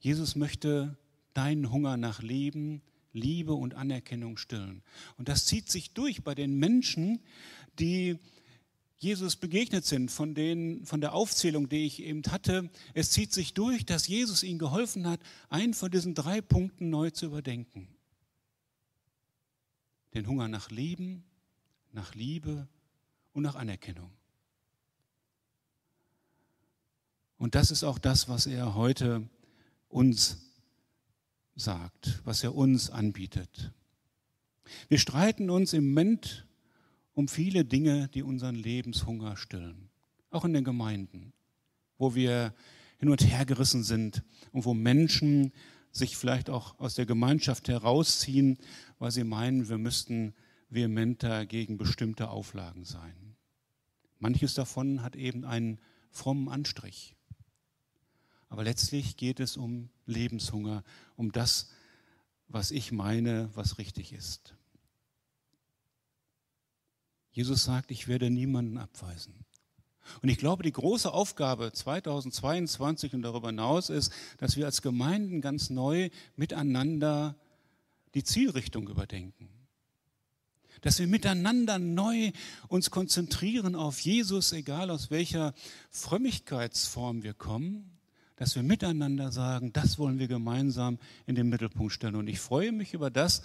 Jesus 0.00 0.34
möchte 0.34 0.96
deinen 1.34 1.70
Hunger 1.70 1.96
nach 1.96 2.20
Leben, 2.20 2.82
Liebe 3.12 3.52
und 3.54 3.74
Anerkennung 3.74 4.36
stillen. 4.36 4.82
Und 5.16 5.28
das 5.28 5.46
zieht 5.46 5.70
sich 5.70 5.92
durch 5.92 6.22
bei 6.22 6.34
den 6.34 6.58
Menschen, 6.58 7.20
die 7.78 8.18
Jesus 9.02 9.34
begegnet 9.34 9.84
sind, 9.84 10.12
von, 10.12 10.34
den, 10.34 10.86
von 10.86 11.00
der 11.00 11.12
Aufzählung, 11.12 11.68
die 11.68 11.86
ich 11.86 12.02
eben 12.02 12.22
hatte. 12.30 12.70
Es 12.94 13.10
zieht 13.10 13.32
sich 13.32 13.52
durch, 13.52 13.84
dass 13.84 14.06
Jesus 14.06 14.44
ihnen 14.44 14.60
geholfen 14.60 15.08
hat, 15.08 15.20
einen 15.48 15.74
von 15.74 15.90
diesen 15.90 16.14
drei 16.14 16.40
Punkten 16.40 16.88
neu 16.88 17.10
zu 17.10 17.26
überdenken. 17.26 17.88
Den 20.14 20.28
Hunger 20.28 20.46
nach 20.46 20.70
Leben, 20.70 21.24
nach 21.90 22.14
Liebe 22.14 22.68
und 23.32 23.42
nach 23.42 23.56
Anerkennung. 23.56 24.12
Und 27.38 27.56
das 27.56 27.72
ist 27.72 27.82
auch 27.82 27.98
das, 27.98 28.28
was 28.28 28.46
er 28.46 28.76
heute 28.76 29.28
uns 29.88 30.51
sagt, 31.54 32.20
was 32.24 32.42
er 32.42 32.54
uns 32.54 32.90
anbietet. 32.90 33.72
Wir 34.88 34.98
streiten 34.98 35.50
uns 35.50 35.72
im 35.72 35.88
Moment 35.88 36.46
um 37.14 37.28
viele 37.28 37.64
Dinge, 37.64 38.08
die 38.08 38.22
unseren 38.22 38.54
Lebenshunger 38.54 39.36
stillen. 39.36 39.90
Auch 40.30 40.44
in 40.44 40.54
den 40.54 40.64
Gemeinden, 40.64 41.32
wo 41.98 42.14
wir 42.14 42.54
hin 42.98 43.10
und 43.10 43.22
her 43.22 43.44
gerissen 43.44 43.82
sind 43.82 44.22
und 44.52 44.64
wo 44.64 44.74
Menschen 44.74 45.52
sich 45.90 46.16
vielleicht 46.16 46.48
auch 46.48 46.78
aus 46.78 46.94
der 46.94 47.04
Gemeinschaft 47.04 47.68
herausziehen, 47.68 48.56
weil 48.98 49.10
sie 49.10 49.24
meinen, 49.24 49.68
wir 49.68 49.76
müssten 49.76 50.34
vehementer 50.70 51.44
gegen 51.44 51.76
bestimmte 51.76 52.30
Auflagen 52.30 52.84
sein. 52.84 53.36
Manches 54.18 54.54
davon 54.54 55.02
hat 55.02 55.16
eben 55.16 55.44
einen 55.44 55.78
frommen 56.10 56.48
Anstrich. 56.48 57.14
Aber 58.52 58.64
letztlich 58.64 59.16
geht 59.16 59.40
es 59.40 59.56
um 59.56 59.88
Lebenshunger, 60.04 60.84
um 61.16 61.32
das, 61.32 61.70
was 62.48 62.70
ich 62.70 62.92
meine, 62.92 63.48
was 63.54 63.78
richtig 63.78 64.12
ist. 64.12 64.54
Jesus 67.30 67.64
sagt, 67.64 67.90
ich 67.90 68.08
werde 68.08 68.28
niemanden 68.28 68.76
abweisen. 68.76 69.46
Und 70.20 70.28
ich 70.28 70.36
glaube, 70.36 70.64
die 70.64 70.72
große 70.72 71.10
Aufgabe 71.10 71.72
2022 71.72 73.14
und 73.14 73.22
darüber 73.22 73.48
hinaus 73.48 73.88
ist, 73.88 74.12
dass 74.36 74.58
wir 74.58 74.66
als 74.66 74.82
Gemeinden 74.82 75.40
ganz 75.40 75.70
neu 75.70 76.10
miteinander 76.36 77.36
die 78.12 78.22
Zielrichtung 78.22 78.86
überdenken. 78.86 79.48
Dass 80.82 80.98
wir 80.98 81.06
miteinander 81.06 81.78
neu 81.78 82.32
uns 82.68 82.90
konzentrieren 82.90 83.76
auf 83.76 84.00
Jesus, 84.00 84.52
egal 84.52 84.90
aus 84.90 85.10
welcher 85.10 85.54
Frömmigkeitsform 85.88 87.22
wir 87.22 87.32
kommen, 87.32 87.91
dass 88.42 88.56
wir 88.56 88.64
miteinander 88.64 89.30
sagen, 89.30 89.72
das 89.72 90.00
wollen 90.00 90.18
wir 90.18 90.26
gemeinsam 90.26 90.98
in 91.26 91.36
den 91.36 91.48
Mittelpunkt 91.48 91.92
stellen. 91.92 92.16
Und 92.16 92.26
ich 92.26 92.40
freue 92.40 92.72
mich 92.72 92.92
über 92.92 93.08
das, 93.08 93.42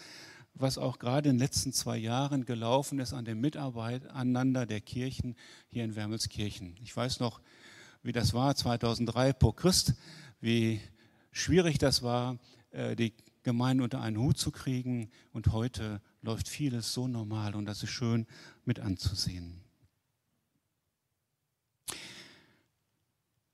was 0.56 0.80
auch 0.80 0.98
gerade 0.98 1.30
in 1.30 1.36
den 1.36 1.40
letzten 1.40 1.72
zwei 1.72 1.98
Jahren 1.98 2.46
gelaufen 2.46 2.98
ist 2.98 3.14
an 3.14 3.24
dem 3.24 3.40
Miteinander 3.40 4.66
der 4.66 4.82
Kirchen 4.82 5.36
hier 5.68 5.84
in 5.84 5.96
Wermelskirchen. 5.96 6.78
Ich 6.82 6.98
weiß 6.98 7.20
noch, 7.20 7.42
wie 8.02 8.12
das 8.12 8.34
war 8.34 8.56
2003 8.56 9.36
vor 9.40 9.56
Christ, 9.56 9.94
wie 10.42 10.82
schwierig 11.30 11.78
das 11.78 12.02
war, 12.02 12.40
äh, 12.72 12.96
die 12.96 13.14
Gemeinden 13.44 13.84
unter 13.84 14.02
einen 14.02 14.18
Hut 14.18 14.40
zu 14.40 14.50
kriegen. 14.50 15.12
Und 15.32 15.52
heute 15.52 16.02
läuft 16.24 16.48
vieles 16.48 16.92
so 16.92 17.08
normal 17.08 17.54
und 17.54 17.66
das 17.66 17.84
ist 17.84 17.92
schön 17.92 18.26
mit 18.66 18.80
anzusehen. 18.80 19.62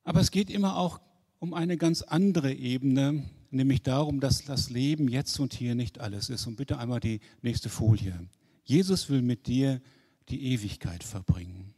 Aber 0.06 0.22
es 0.22 0.32
geht 0.32 0.50
immer 0.50 0.78
auch 0.78 1.02
um 1.44 1.54
eine 1.54 1.76
ganz 1.76 2.04
andere 2.04 2.54
Ebene, 2.54 3.30
nämlich 3.52 3.84
darum, 3.84 4.22
dass 4.22 4.46
das 4.46 4.70
Leben 4.70 5.10
jetzt 5.10 5.42
und 5.42 5.54
hier 5.54 5.76
nicht 5.76 6.00
alles 6.00 6.30
ist. 6.30 6.48
Und 6.48 6.56
bitte 6.56 6.80
einmal 6.80 7.02
die 7.02 7.20
nächste 7.42 7.68
Folie. 7.68 8.18
Jesus 8.64 9.10
will 9.10 9.22
mit 9.22 9.46
dir 9.46 9.82
die 10.30 10.54
Ewigkeit 10.54 11.04
verbringen. 11.04 11.74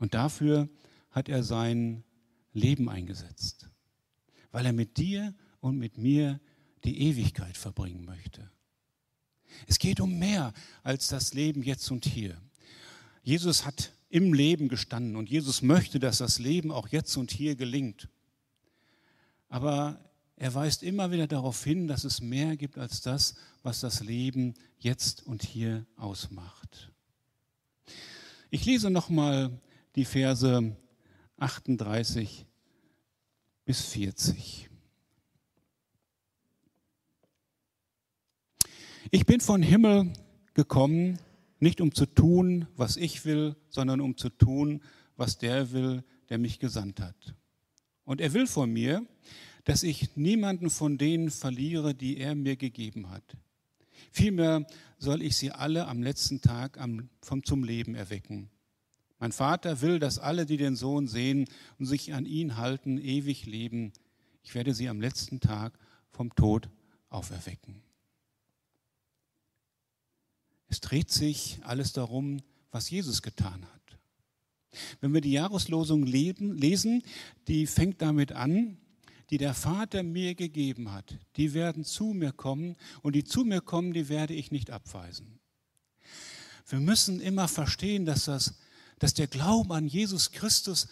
Und 0.00 0.14
dafür 0.14 0.68
hat 1.12 1.28
er 1.28 1.44
sein 1.44 2.02
Leben 2.52 2.88
eingesetzt, 2.88 3.68
weil 4.50 4.66
er 4.66 4.72
mit 4.72 4.96
dir 4.96 5.32
und 5.60 5.78
mit 5.78 5.96
mir 5.96 6.40
die 6.82 7.00
Ewigkeit 7.02 7.56
verbringen 7.56 8.04
möchte. 8.04 8.50
Es 9.68 9.78
geht 9.78 10.00
um 10.00 10.18
mehr 10.18 10.52
als 10.82 11.06
das 11.06 11.34
Leben 11.34 11.62
jetzt 11.62 11.88
und 11.92 12.04
hier. 12.04 12.36
Jesus 13.22 13.64
hat 13.64 13.92
im 14.08 14.34
Leben 14.34 14.68
gestanden 14.68 15.14
und 15.14 15.30
Jesus 15.30 15.62
möchte, 15.62 16.00
dass 16.00 16.18
das 16.18 16.40
Leben 16.40 16.72
auch 16.72 16.88
jetzt 16.88 17.16
und 17.16 17.30
hier 17.30 17.54
gelingt. 17.54 18.08
Aber 19.48 19.98
er 20.36 20.54
weist 20.54 20.82
immer 20.82 21.10
wieder 21.10 21.26
darauf 21.26 21.64
hin, 21.64 21.88
dass 21.88 22.04
es 22.04 22.20
mehr 22.20 22.56
gibt 22.56 22.78
als 22.78 23.00
das, 23.00 23.34
was 23.62 23.80
das 23.80 24.00
Leben 24.00 24.54
jetzt 24.78 25.26
und 25.26 25.42
hier 25.42 25.84
ausmacht. 25.96 26.92
Ich 28.50 28.64
lese 28.64 28.90
nochmal 28.90 29.60
die 29.96 30.04
Verse 30.04 30.76
38 31.38 32.46
bis 33.64 33.82
40. 33.82 34.70
Ich 39.10 39.26
bin 39.26 39.40
von 39.40 39.62
Himmel 39.62 40.12
gekommen, 40.54 41.18
nicht 41.60 41.80
um 41.80 41.94
zu 41.94 42.06
tun, 42.06 42.68
was 42.76 42.96
ich 42.96 43.24
will, 43.24 43.56
sondern 43.70 44.00
um 44.00 44.16
zu 44.16 44.28
tun, 44.28 44.82
was 45.16 45.38
der 45.38 45.72
will, 45.72 46.04
der 46.28 46.38
mich 46.38 46.58
gesandt 46.58 47.00
hat. 47.00 47.34
Und 48.08 48.22
er 48.22 48.32
will 48.32 48.46
von 48.46 48.72
mir, 48.72 49.06
dass 49.64 49.82
ich 49.82 50.16
niemanden 50.16 50.70
von 50.70 50.96
denen 50.96 51.30
verliere, 51.30 51.94
die 51.94 52.16
er 52.16 52.34
mir 52.34 52.56
gegeben 52.56 53.10
hat. 53.10 53.36
Vielmehr 54.12 54.66
soll 54.96 55.20
ich 55.20 55.36
sie 55.36 55.50
alle 55.50 55.86
am 55.86 56.02
letzten 56.02 56.40
Tag 56.40 56.78
vom, 57.20 57.44
zum 57.44 57.64
Leben 57.64 57.94
erwecken. 57.94 58.48
Mein 59.18 59.32
Vater 59.32 59.82
will, 59.82 59.98
dass 59.98 60.18
alle, 60.18 60.46
die 60.46 60.56
den 60.56 60.74
Sohn 60.74 61.06
sehen 61.06 61.44
und 61.78 61.84
sich 61.84 62.14
an 62.14 62.24
ihn 62.24 62.56
halten, 62.56 62.96
ewig 62.96 63.44
leben. 63.44 63.92
Ich 64.42 64.54
werde 64.54 64.72
sie 64.72 64.88
am 64.88 65.02
letzten 65.02 65.40
Tag 65.40 65.78
vom 66.08 66.34
Tod 66.34 66.70
auferwecken. 67.10 67.82
Es 70.68 70.80
dreht 70.80 71.10
sich 71.10 71.60
alles 71.62 71.92
darum, 71.92 72.40
was 72.70 72.88
Jesus 72.88 73.20
getan 73.20 73.66
hat. 73.70 73.77
Wenn 75.00 75.14
wir 75.14 75.20
die 75.20 75.32
Jahreslosung 75.32 76.04
lesen, 76.04 77.02
die 77.46 77.66
fängt 77.66 78.02
damit 78.02 78.32
an, 78.32 78.78
die 79.30 79.38
der 79.38 79.54
Vater 79.54 80.02
mir 80.02 80.34
gegeben 80.34 80.92
hat, 80.92 81.18
die 81.36 81.54
werden 81.54 81.84
zu 81.84 82.06
mir 82.06 82.32
kommen 82.32 82.76
und 83.02 83.14
die 83.14 83.24
zu 83.24 83.44
mir 83.44 83.60
kommen, 83.60 83.92
die 83.92 84.08
werde 84.08 84.34
ich 84.34 84.50
nicht 84.50 84.70
abweisen. 84.70 85.38
Wir 86.66 86.80
müssen 86.80 87.20
immer 87.20 87.48
verstehen, 87.48 88.04
dass, 88.04 88.26
das, 88.26 88.58
dass 88.98 89.14
der 89.14 89.26
Glauben 89.26 89.72
an 89.72 89.86
Jesus 89.86 90.32
Christus 90.32 90.88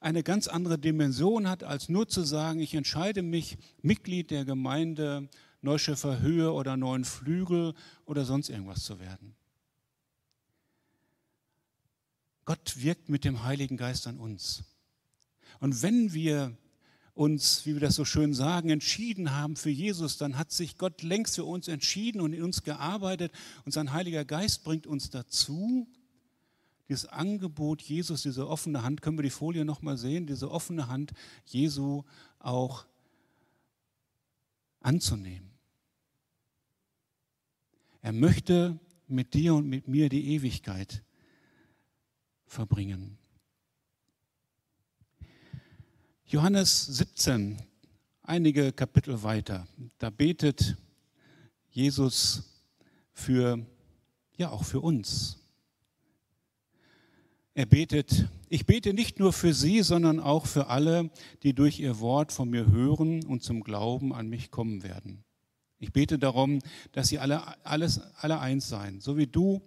eine 0.00 0.22
ganz 0.22 0.48
andere 0.48 0.78
Dimension 0.78 1.48
hat, 1.48 1.62
als 1.62 1.88
nur 1.88 2.08
zu 2.08 2.22
sagen, 2.22 2.60
ich 2.60 2.74
entscheide 2.74 3.22
mich, 3.22 3.58
Mitglied 3.82 4.30
der 4.30 4.44
Gemeinde 4.44 5.28
Neuschöffer 5.62 6.20
Höhe 6.20 6.52
oder 6.52 6.76
Neuen 6.76 7.04
Flügel 7.04 7.74
oder 8.06 8.24
sonst 8.24 8.48
irgendwas 8.48 8.82
zu 8.82 8.98
werden. 8.98 9.34
Gott 12.44 12.74
wirkt 12.82 13.08
mit 13.08 13.24
dem 13.24 13.44
Heiligen 13.44 13.76
Geist 13.76 14.06
an 14.06 14.18
uns. 14.18 14.64
Und 15.60 15.82
wenn 15.82 16.12
wir 16.12 16.56
uns, 17.14 17.66
wie 17.66 17.74
wir 17.74 17.80
das 17.80 17.96
so 17.96 18.04
schön 18.04 18.32
sagen, 18.32 18.70
entschieden 18.70 19.32
haben 19.32 19.56
für 19.56 19.70
Jesus, 19.70 20.16
dann 20.16 20.38
hat 20.38 20.52
sich 20.52 20.78
Gott 20.78 21.02
längst 21.02 21.34
für 21.34 21.44
uns 21.44 21.68
entschieden 21.68 22.20
und 22.20 22.32
in 22.32 22.42
uns 22.42 22.62
gearbeitet 22.62 23.32
und 23.64 23.72
sein 23.72 23.92
Heiliger 23.92 24.24
Geist 24.24 24.64
bringt 24.64 24.86
uns 24.86 25.10
dazu, 25.10 25.86
dieses 26.88 27.06
Angebot 27.06 27.82
Jesus, 27.82 28.22
diese 28.22 28.48
offene 28.48 28.82
Hand, 28.82 29.02
können 29.02 29.18
wir 29.18 29.22
die 29.22 29.30
Folie 29.30 29.64
nochmal 29.64 29.96
sehen, 29.96 30.26
diese 30.26 30.50
offene 30.50 30.88
Hand 30.88 31.12
Jesu 31.44 32.04
auch 32.38 32.84
anzunehmen. 34.80 35.50
Er 38.02 38.12
möchte 38.12 38.80
mit 39.06 39.34
dir 39.34 39.54
und 39.54 39.68
mit 39.68 39.88
mir 39.88 40.08
die 40.08 40.34
Ewigkeit 40.34 41.04
verbringen. 42.50 43.16
Johannes 46.26 46.86
17, 46.86 47.62
einige 48.22 48.72
Kapitel 48.72 49.22
weiter, 49.22 49.68
da 49.98 50.10
betet 50.10 50.76
Jesus 51.70 52.42
für, 53.12 53.64
ja 54.36 54.50
auch 54.50 54.64
für 54.64 54.80
uns. 54.80 55.38
Er 57.54 57.66
betet, 57.66 58.28
ich 58.48 58.66
bete 58.66 58.94
nicht 58.94 59.20
nur 59.20 59.32
für 59.32 59.54
sie, 59.54 59.82
sondern 59.82 60.18
auch 60.18 60.46
für 60.46 60.66
alle, 60.66 61.10
die 61.44 61.54
durch 61.54 61.78
ihr 61.78 62.00
Wort 62.00 62.32
von 62.32 62.50
mir 62.50 62.66
hören 62.66 63.24
und 63.24 63.44
zum 63.44 63.62
Glauben 63.62 64.12
an 64.12 64.28
mich 64.28 64.50
kommen 64.50 64.82
werden. 64.82 65.22
Ich 65.78 65.92
bete 65.92 66.18
darum, 66.18 66.58
dass 66.92 67.08
sie 67.08 67.20
alle, 67.20 67.64
alles, 67.64 68.00
alle 68.16 68.40
eins 68.40 68.68
seien, 68.68 69.00
so 69.00 69.16
wie 69.16 69.28
du 69.28 69.62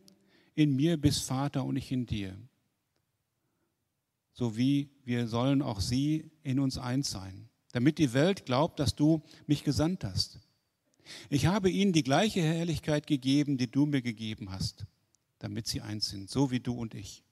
in 0.54 0.76
mir 0.76 0.98
bist, 0.98 1.24
Vater, 1.24 1.64
und 1.64 1.78
ich 1.78 1.90
in 1.92 2.06
dir. 2.06 2.38
So 4.34 4.58
wie 4.58 4.90
wir 5.06 5.28
sollen 5.28 5.62
auch 5.62 5.80
sie 5.80 6.32
in 6.44 6.60
uns 6.60 6.78
eins 6.78 7.12
sein, 7.12 7.50
damit 7.72 7.98
die 8.00 8.14
Welt 8.14 8.46
glaubt, 8.46 8.80
dass 8.80 8.96
du 8.96 9.22
mich 9.46 9.64
gesandt 9.64 10.04
hast. 10.04 10.40
Ich 11.30 11.46
habe 11.46 11.70
ihnen 11.70 11.94
die 11.94 12.04
gleiche 12.04 12.42
Herrlichkeit 12.42 13.08
gegeben, 13.08 13.58
die 13.58 13.70
du 13.70 13.86
mir 13.86 14.02
gegeben 14.02 14.52
hast, 14.52 14.86
damit 15.40 15.68
sie 15.68 15.82
eins 15.82 16.10
sind, 16.10 16.30
so 16.30 16.52
wie 16.52 16.60
du 16.60 16.74
und 16.74 16.96
ich. 16.96 17.24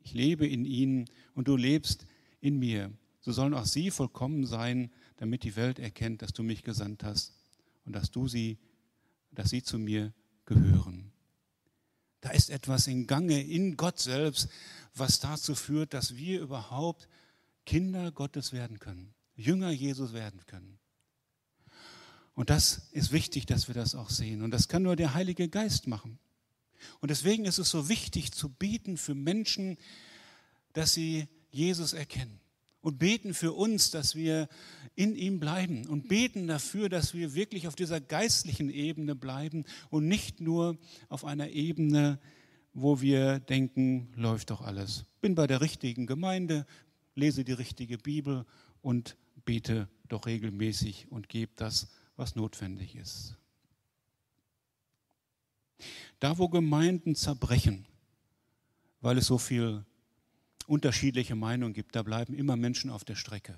Ich 0.00 0.12
lebe 0.12 0.46
in 0.46 0.64
ihnen 0.64 1.06
und 1.34 1.48
du 1.48 1.56
lebst 1.56 2.06
in 2.40 2.58
mir. 2.58 2.92
So 3.20 3.32
sollen 3.32 3.54
auch 3.54 3.64
sie 3.64 3.90
vollkommen 3.90 4.46
sein, 4.46 4.90
damit 5.16 5.44
die 5.44 5.56
Welt 5.56 5.78
erkennt, 5.78 6.20
dass 6.20 6.34
du 6.34 6.42
mich 6.42 6.62
gesandt 6.62 7.02
hast 7.02 7.32
und 7.86 7.94
dass 7.94 8.10
du 8.10 8.28
sie, 8.28 8.58
dass 9.32 9.50
sie 9.50 9.62
zu 9.62 9.78
mir 9.78 10.12
gehören. 10.44 11.03
Da 12.24 12.30
ist 12.30 12.48
etwas 12.48 12.86
in 12.86 13.06
Gange 13.06 13.42
in 13.42 13.76
Gott 13.76 14.00
selbst, 14.00 14.48
was 14.94 15.20
dazu 15.20 15.54
führt, 15.54 15.92
dass 15.92 16.16
wir 16.16 16.40
überhaupt 16.40 17.06
Kinder 17.66 18.12
Gottes 18.12 18.54
werden 18.54 18.78
können, 18.78 19.12
Jünger 19.36 19.70
Jesus 19.70 20.14
werden 20.14 20.40
können. 20.46 20.78
Und 22.32 22.48
das 22.48 22.88
ist 22.92 23.12
wichtig, 23.12 23.44
dass 23.44 23.68
wir 23.68 23.74
das 23.74 23.94
auch 23.94 24.08
sehen. 24.08 24.40
Und 24.40 24.52
das 24.52 24.68
kann 24.68 24.84
nur 24.84 24.96
der 24.96 25.12
Heilige 25.12 25.50
Geist 25.50 25.86
machen. 25.86 26.18
Und 27.00 27.10
deswegen 27.10 27.44
ist 27.44 27.58
es 27.58 27.68
so 27.68 27.90
wichtig 27.90 28.32
zu 28.32 28.48
beten 28.48 28.96
für 28.96 29.14
Menschen, 29.14 29.76
dass 30.72 30.94
sie 30.94 31.28
Jesus 31.50 31.92
erkennen. 31.92 32.40
Und 32.84 32.98
beten 32.98 33.32
für 33.32 33.54
uns, 33.54 33.90
dass 33.90 34.14
wir 34.14 34.46
in 34.94 35.16
ihm 35.16 35.40
bleiben. 35.40 35.86
Und 35.86 36.06
beten 36.06 36.46
dafür, 36.46 36.90
dass 36.90 37.14
wir 37.14 37.34
wirklich 37.34 37.66
auf 37.66 37.74
dieser 37.74 37.98
geistlichen 37.98 38.68
Ebene 38.68 39.14
bleiben 39.14 39.64
und 39.88 40.06
nicht 40.06 40.42
nur 40.42 40.76
auf 41.08 41.24
einer 41.24 41.48
Ebene, 41.48 42.20
wo 42.74 43.00
wir 43.00 43.38
denken, 43.38 44.12
läuft 44.16 44.50
doch 44.50 44.60
alles. 44.60 45.06
Bin 45.22 45.34
bei 45.34 45.46
der 45.46 45.62
richtigen 45.62 46.06
Gemeinde, 46.06 46.66
lese 47.14 47.42
die 47.42 47.52
richtige 47.52 47.96
Bibel 47.96 48.44
und 48.82 49.16
bete 49.46 49.88
doch 50.08 50.26
regelmäßig 50.26 51.10
und 51.10 51.30
gebe 51.30 51.52
das, 51.56 51.88
was 52.16 52.36
notwendig 52.36 52.96
ist. 52.96 53.34
Da, 56.20 56.36
wo 56.36 56.50
Gemeinden 56.50 57.14
zerbrechen, 57.14 57.86
weil 59.00 59.16
es 59.16 59.26
so 59.26 59.38
viel 59.38 59.86
unterschiedliche 60.66 61.34
Meinungen 61.34 61.74
gibt, 61.74 61.94
da 61.96 62.02
bleiben 62.02 62.34
immer 62.34 62.56
Menschen 62.56 62.90
auf 62.90 63.04
der 63.04 63.14
Strecke. 63.14 63.56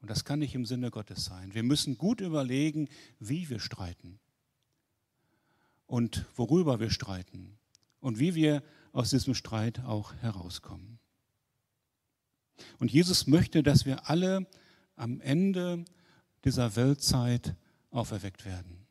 Und 0.00 0.10
das 0.10 0.24
kann 0.24 0.40
nicht 0.40 0.54
im 0.54 0.66
Sinne 0.66 0.90
Gottes 0.90 1.24
sein. 1.24 1.54
Wir 1.54 1.62
müssen 1.62 1.96
gut 1.96 2.20
überlegen, 2.20 2.88
wie 3.20 3.48
wir 3.48 3.60
streiten 3.60 4.18
und 5.86 6.26
worüber 6.36 6.80
wir 6.80 6.90
streiten 6.90 7.56
und 8.00 8.18
wie 8.18 8.34
wir 8.34 8.62
aus 8.92 9.10
diesem 9.10 9.34
Streit 9.34 9.80
auch 9.84 10.12
herauskommen. 10.14 10.98
Und 12.78 12.92
Jesus 12.92 13.26
möchte, 13.26 13.62
dass 13.62 13.86
wir 13.86 14.08
alle 14.08 14.46
am 14.96 15.20
Ende 15.20 15.84
dieser 16.44 16.76
Weltzeit 16.76 17.54
auferweckt 17.90 18.44
werden. 18.44 18.86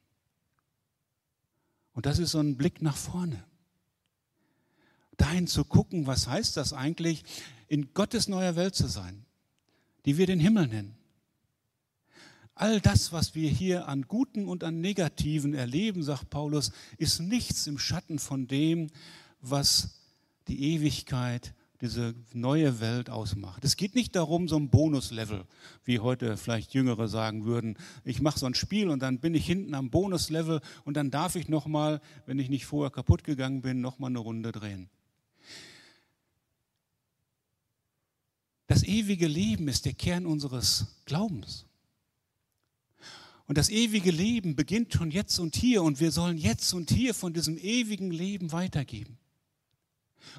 Und 1.93 2.05
das 2.05 2.19
ist 2.19 2.31
so 2.31 2.39
ein 2.39 2.55
Blick 2.55 2.81
nach 2.81 2.95
vorne. 2.95 3.43
Dahin 5.21 5.45
zu 5.45 5.63
gucken, 5.63 6.07
was 6.07 6.27
heißt 6.27 6.57
das 6.57 6.73
eigentlich, 6.73 7.23
in 7.67 7.93
Gottes 7.93 8.27
neuer 8.27 8.55
Welt 8.55 8.73
zu 8.73 8.87
sein, 8.87 9.23
die 10.05 10.17
wir 10.17 10.25
den 10.25 10.39
Himmel 10.39 10.67
nennen. 10.67 10.95
All 12.55 12.81
das, 12.81 13.11
was 13.11 13.35
wir 13.35 13.49
hier 13.49 13.87
an 13.87 14.03
Guten 14.07 14.47
und 14.47 14.63
an 14.63 14.81
Negativen 14.81 15.53
erleben, 15.53 16.01
sagt 16.01 16.31
Paulus, 16.31 16.71
ist 16.97 17.19
nichts 17.19 17.67
im 17.67 17.77
Schatten 17.77 18.17
von 18.17 18.47
dem, 18.47 18.89
was 19.41 19.99
die 20.47 20.73
Ewigkeit, 20.73 21.53
diese 21.81 22.15
neue 22.33 22.79
Welt 22.79 23.09
ausmacht. 23.09 23.63
Es 23.63 23.77
geht 23.77 23.93
nicht 23.93 24.15
darum, 24.15 24.47
so 24.47 24.57
ein 24.57 24.69
Bonuslevel, 24.69 25.45
wie 25.83 25.99
heute 25.99 26.35
vielleicht 26.35 26.73
Jüngere 26.73 27.07
sagen 27.07 27.45
würden, 27.45 27.77
ich 28.03 28.21
mache 28.21 28.39
so 28.39 28.47
ein 28.47 28.55
Spiel 28.55 28.89
und 28.89 29.01
dann 29.01 29.19
bin 29.19 29.35
ich 29.35 29.45
hinten 29.45 29.75
am 29.75 29.91
Bonuslevel 29.91 30.61
und 30.83 30.97
dann 30.97 31.11
darf 31.11 31.35
ich 31.35 31.47
nochmal, 31.47 32.01
wenn 32.25 32.39
ich 32.39 32.49
nicht 32.49 32.65
vorher 32.65 32.91
kaputt 32.91 33.23
gegangen 33.23 33.61
bin, 33.61 33.81
nochmal 33.81 34.09
eine 34.09 34.19
Runde 34.19 34.51
drehen. 34.51 34.89
Das 38.71 38.83
ewige 38.83 39.27
Leben 39.27 39.67
ist 39.67 39.83
der 39.83 39.91
Kern 39.91 40.25
unseres 40.25 40.85
Glaubens. 41.03 41.65
Und 43.45 43.57
das 43.57 43.69
ewige 43.69 44.11
Leben 44.11 44.55
beginnt 44.55 44.93
schon 44.93 45.11
jetzt 45.11 45.39
und 45.39 45.57
hier 45.57 45.83
und 45.83 45.99
wir 45.99 46.09
sollen 46.09 46.37
jetzt 46.37 46.73
und 46.73 46.89
hier 46.89 47.13
von 47.13 47.33
diesem 47.33 47.57
ewigen 47.57 48.11
Leben 48.11 48.53
weitergeben. 48.53 49.17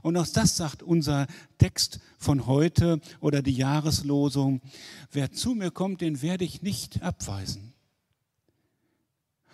Und 0.00 0.16
auch 0.16 0.26
das 0.26 0.56
sagt 0.56 0.82
unser 0.82 1.26
Text 1.58 2.00
von 2.16 2.46
heute 2.46 3.02
oder 3.20 3.42
die 3.42 3.52
Jahreslosung. 3.52 4.62
Wer 5.10 5.30
zu 5.32 5.54
mir 5.54 5.70
kommt, 5.70 6.00
den 6.00 6.22
werde 6.22 6.46
ich 6.46 6.62
nicht 6.62 7.02
abweisen. 7.02 7.74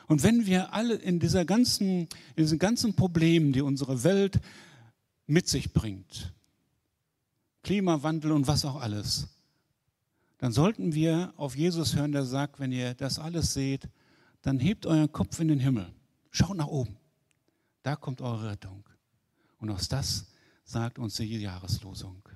Und 0.07 0.23
wenn 0.23 0.47
wir 0.47 0.73
alle 0.73 0.95
in 0.95 1.19
dieser 1.19 1.45
ganzen, 1.45 2.03
in 2.03 2.09
diesen 2.45 2.61
ganzen 2.61 2.95
Problemen, 2.95 3.53
die 3.53 3.61
unsere 3.61 4.05
Welt 4.05 4.39
mit 5.27 5.49
sich 5.49 5.73
bringt, 5.73 6.33
Klimawandel 7.69 8.33
und 8.33 8.47
was 8.47 8.65
auch 8.65 8.81
alles, 8.81 9.29
dann 10.39 10.53
sollten 10.53 10.95
wir 10.95 11.35
auf 11.37 11.55
Jesus 11.55 11.95
hören, 11.95 12.13
der 12.13 12.25
sagt, 12.25 12.61
wenn 12.61 12.73
ihr 12.73 12.95
das 12.95 13.19
alles 13.19 13.53
seht, 13.53 13.91
dann 14.41 14.59
hebt 14.59 14.87
euren 14.87 15.13
Kopf 15.13 15.39
in 15.39 15.49
den 15.49 15.59
Himmel, 15.59 15.93
schaut 16.31 16.57
nach 16.57 16.69
oben. 16.69 16.97
Da 17.83 17.95
kommt 17.95 18.23
eure 18.23 18.53
Rettung. 18.53 18.89
Und 19.59 19.69
aus 19.69 19.87
das 19.87 20.33
sagt 20.65 20.99
uns 20.99 21.17
die 21.17 21.27
Jahreslosung. 21.37 22.27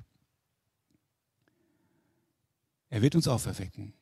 Er 2.91 3.01
wird 3.01 3.15
uns 3.15 3.27
auferwecken, 3.27 3.95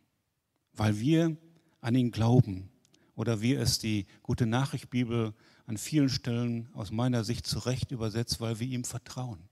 weil 0.73 0.99
wir 0.99 1.37
an 1.81 1.95
ihn 1.95 2.11
glauben 2.11 2.73
oder 3.15 3.41
wie 3.41 3.55
es 3.55 3.79
die 3.79 4.07
gute 4.25 4.47
Nachricht 4.47 4.91
Bibel 4.91 5.33
an 5.67 5.79
vielen 5.79 6.09
Stellen 6.09 6.69
aus 6.73 6.91
meiner 6.91 7.23
Sicht 7.23 7.47
zurecht 7.47 7.93
übersetzt, 7.93 8.41
weil 8.41 8.59
wir 8.59 8.67
ihm 8.67 8.83
vertrauen. 8.83 9.50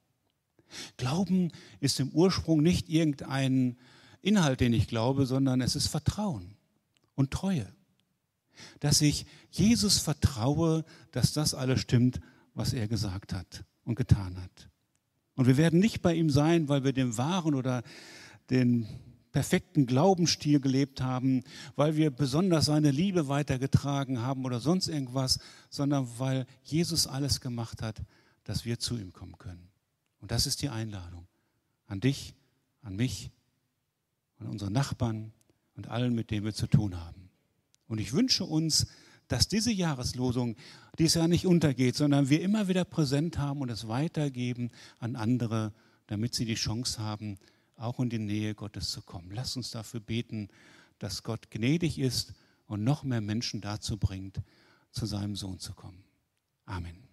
Glauben 0.97 1.53
ist 1.81 2.01
im 2.01 2.11
Ursprung 2.11 2.63
nicht 2.63 2.89
irgendein 2.89 3.77
Inhalt, 4.23 4.61
den 4.61 4.73
ich 4.73 4.89
glaube, 4.89 5.27
sondern 5.27 5.61
es 5.61 5.77
ist 5.77 5.89
Vertrauen 5.89 6.57
und 7.15 7.31
Treue. 7.31 7.67
Dass 8.81 9.01
ich 9.01 9.27
Jesus 9.51 9.99
vertraue, 9.99 10.85
dass 11.13 11.33
das 11.33 11.55
alles 11.55 11.81
stimmt, 11.81 12.21
was 12.55 12.73
er 12.73 12.89
gesagt 12.89 13.33
hat 13.33 13.65
und 13.85 13.95
getan 13.95 14.37
hat. 14.43 14.69
Und 15.37 15.47
wir 15.47 15.57
werden 15.57 15.79
nicht 15.79 16.03
bei 16.03 16.15
ihm 16.15 16.31
sein, 16.31 16.69
weil 16.69 16.83
wir 16.83 16.93
den 16.93 17.17
wahren 17.17 17.55
oder 17.55 17.83
den 18.51 18.89
perfekten 19.31 19.87
Glaubensstil 19.87 20.59
gelebt 20.59 21.01
haben, 21.01 21.45
weil 21.77 21.97
wir 21.97 22.11
besonders 22.11 22.65
seine 22.65 22.91
Liebe 22.91 23.29
weitergetragen 23.29 24.21
haben 24.21 24.45
oder 24.45 24.59
sonst 24.59 24.89
irgendwas, 24.89 25.39
sondern 25.71 26.09
weil 26.19 26.47
Jesus 26.65 27.07
alles 27.07 27.41
gemacht 27.41 27.83
hat, 27.83 28.03
dass 28.43 28.65
wir 28.65 28.79
zu 28.79 28.97
ihm 28.97 29.13
kommen 29.13 29.39
können. 29.39 29.68
Und 30.21 30.31
das 30.31 30.47
ist 30.47 30.63
die 30.63 30.69
Einladung 30.69 31.27
an 31.87 32.01
dich, 32.01 32.35
an 32.83 32.97
mich, 32.97 33.31
an 34.39 34.47
unsere 34.47 34.71
Nachbarn 34.71 35.33
und 35.75 35.89
allen, 35.89 36.15
mit 36.15 36.31
denen 36.31 36.45
wir 36.45 36.55
zu 36.55 36.67
tun 36.67 36.99
haben. 36.99 37.31
Und 37.87 37.99
ich 37.99 38.13
wünsche 38.13 38.45
uns, 38.45 38.87
dass 39.29 39.49
diese 39.49 39.73
Jahreslosung 39.73 40.57
dies 40.99 41.15
Jahr 41.15 41.29
nicht 41.29 41.47
untergeht, 41.47 41.97
sondern 41.97 42.29
wir 42.29 42.41
immer 42.43 42.69
wieder 42.69 42.85
präsent 42.85 43.39
haben 43.39 43.61
und 43.61 43.71
es 43.71 43.89
weitergeben 43.89 44.71
an 44.99 45.17
andere, 45.17 45.73
damit 46.07 46.35
sie 46.35 46.45
die 46.45 46.55
Chance 46.55 47.01
haben, 47.01 47.39
auch 47.77 48.01
in 48.01 48.11
die 48.11 48.19
Nähe 48.19 48.55
Gottes 48.55 48.91
zu 48.91 49.03
kommen. 49.03 49.31
Lass 49.33 49.57
uns 49.57 49.71
dafür 49.71 50.01
beten, 50.01 50.49
dass 50.99 51.23
Gott 51.23 51.51
gnädig 51.51 51.99
ist 51.99 52.35
und 52.67 52.83
noch 52.83 53.05
mehr 53.05 53.21
Menschen 53.21 53.61
dazu 53.61 53.97
bringt, 53.97 54.41
zu 54.91 55.07
seinem 55.07 55.37
Sohn 55.37 55.59
zu 55.59 55.75
kommen. 55.75 56.03
Amen. 56.65 57.08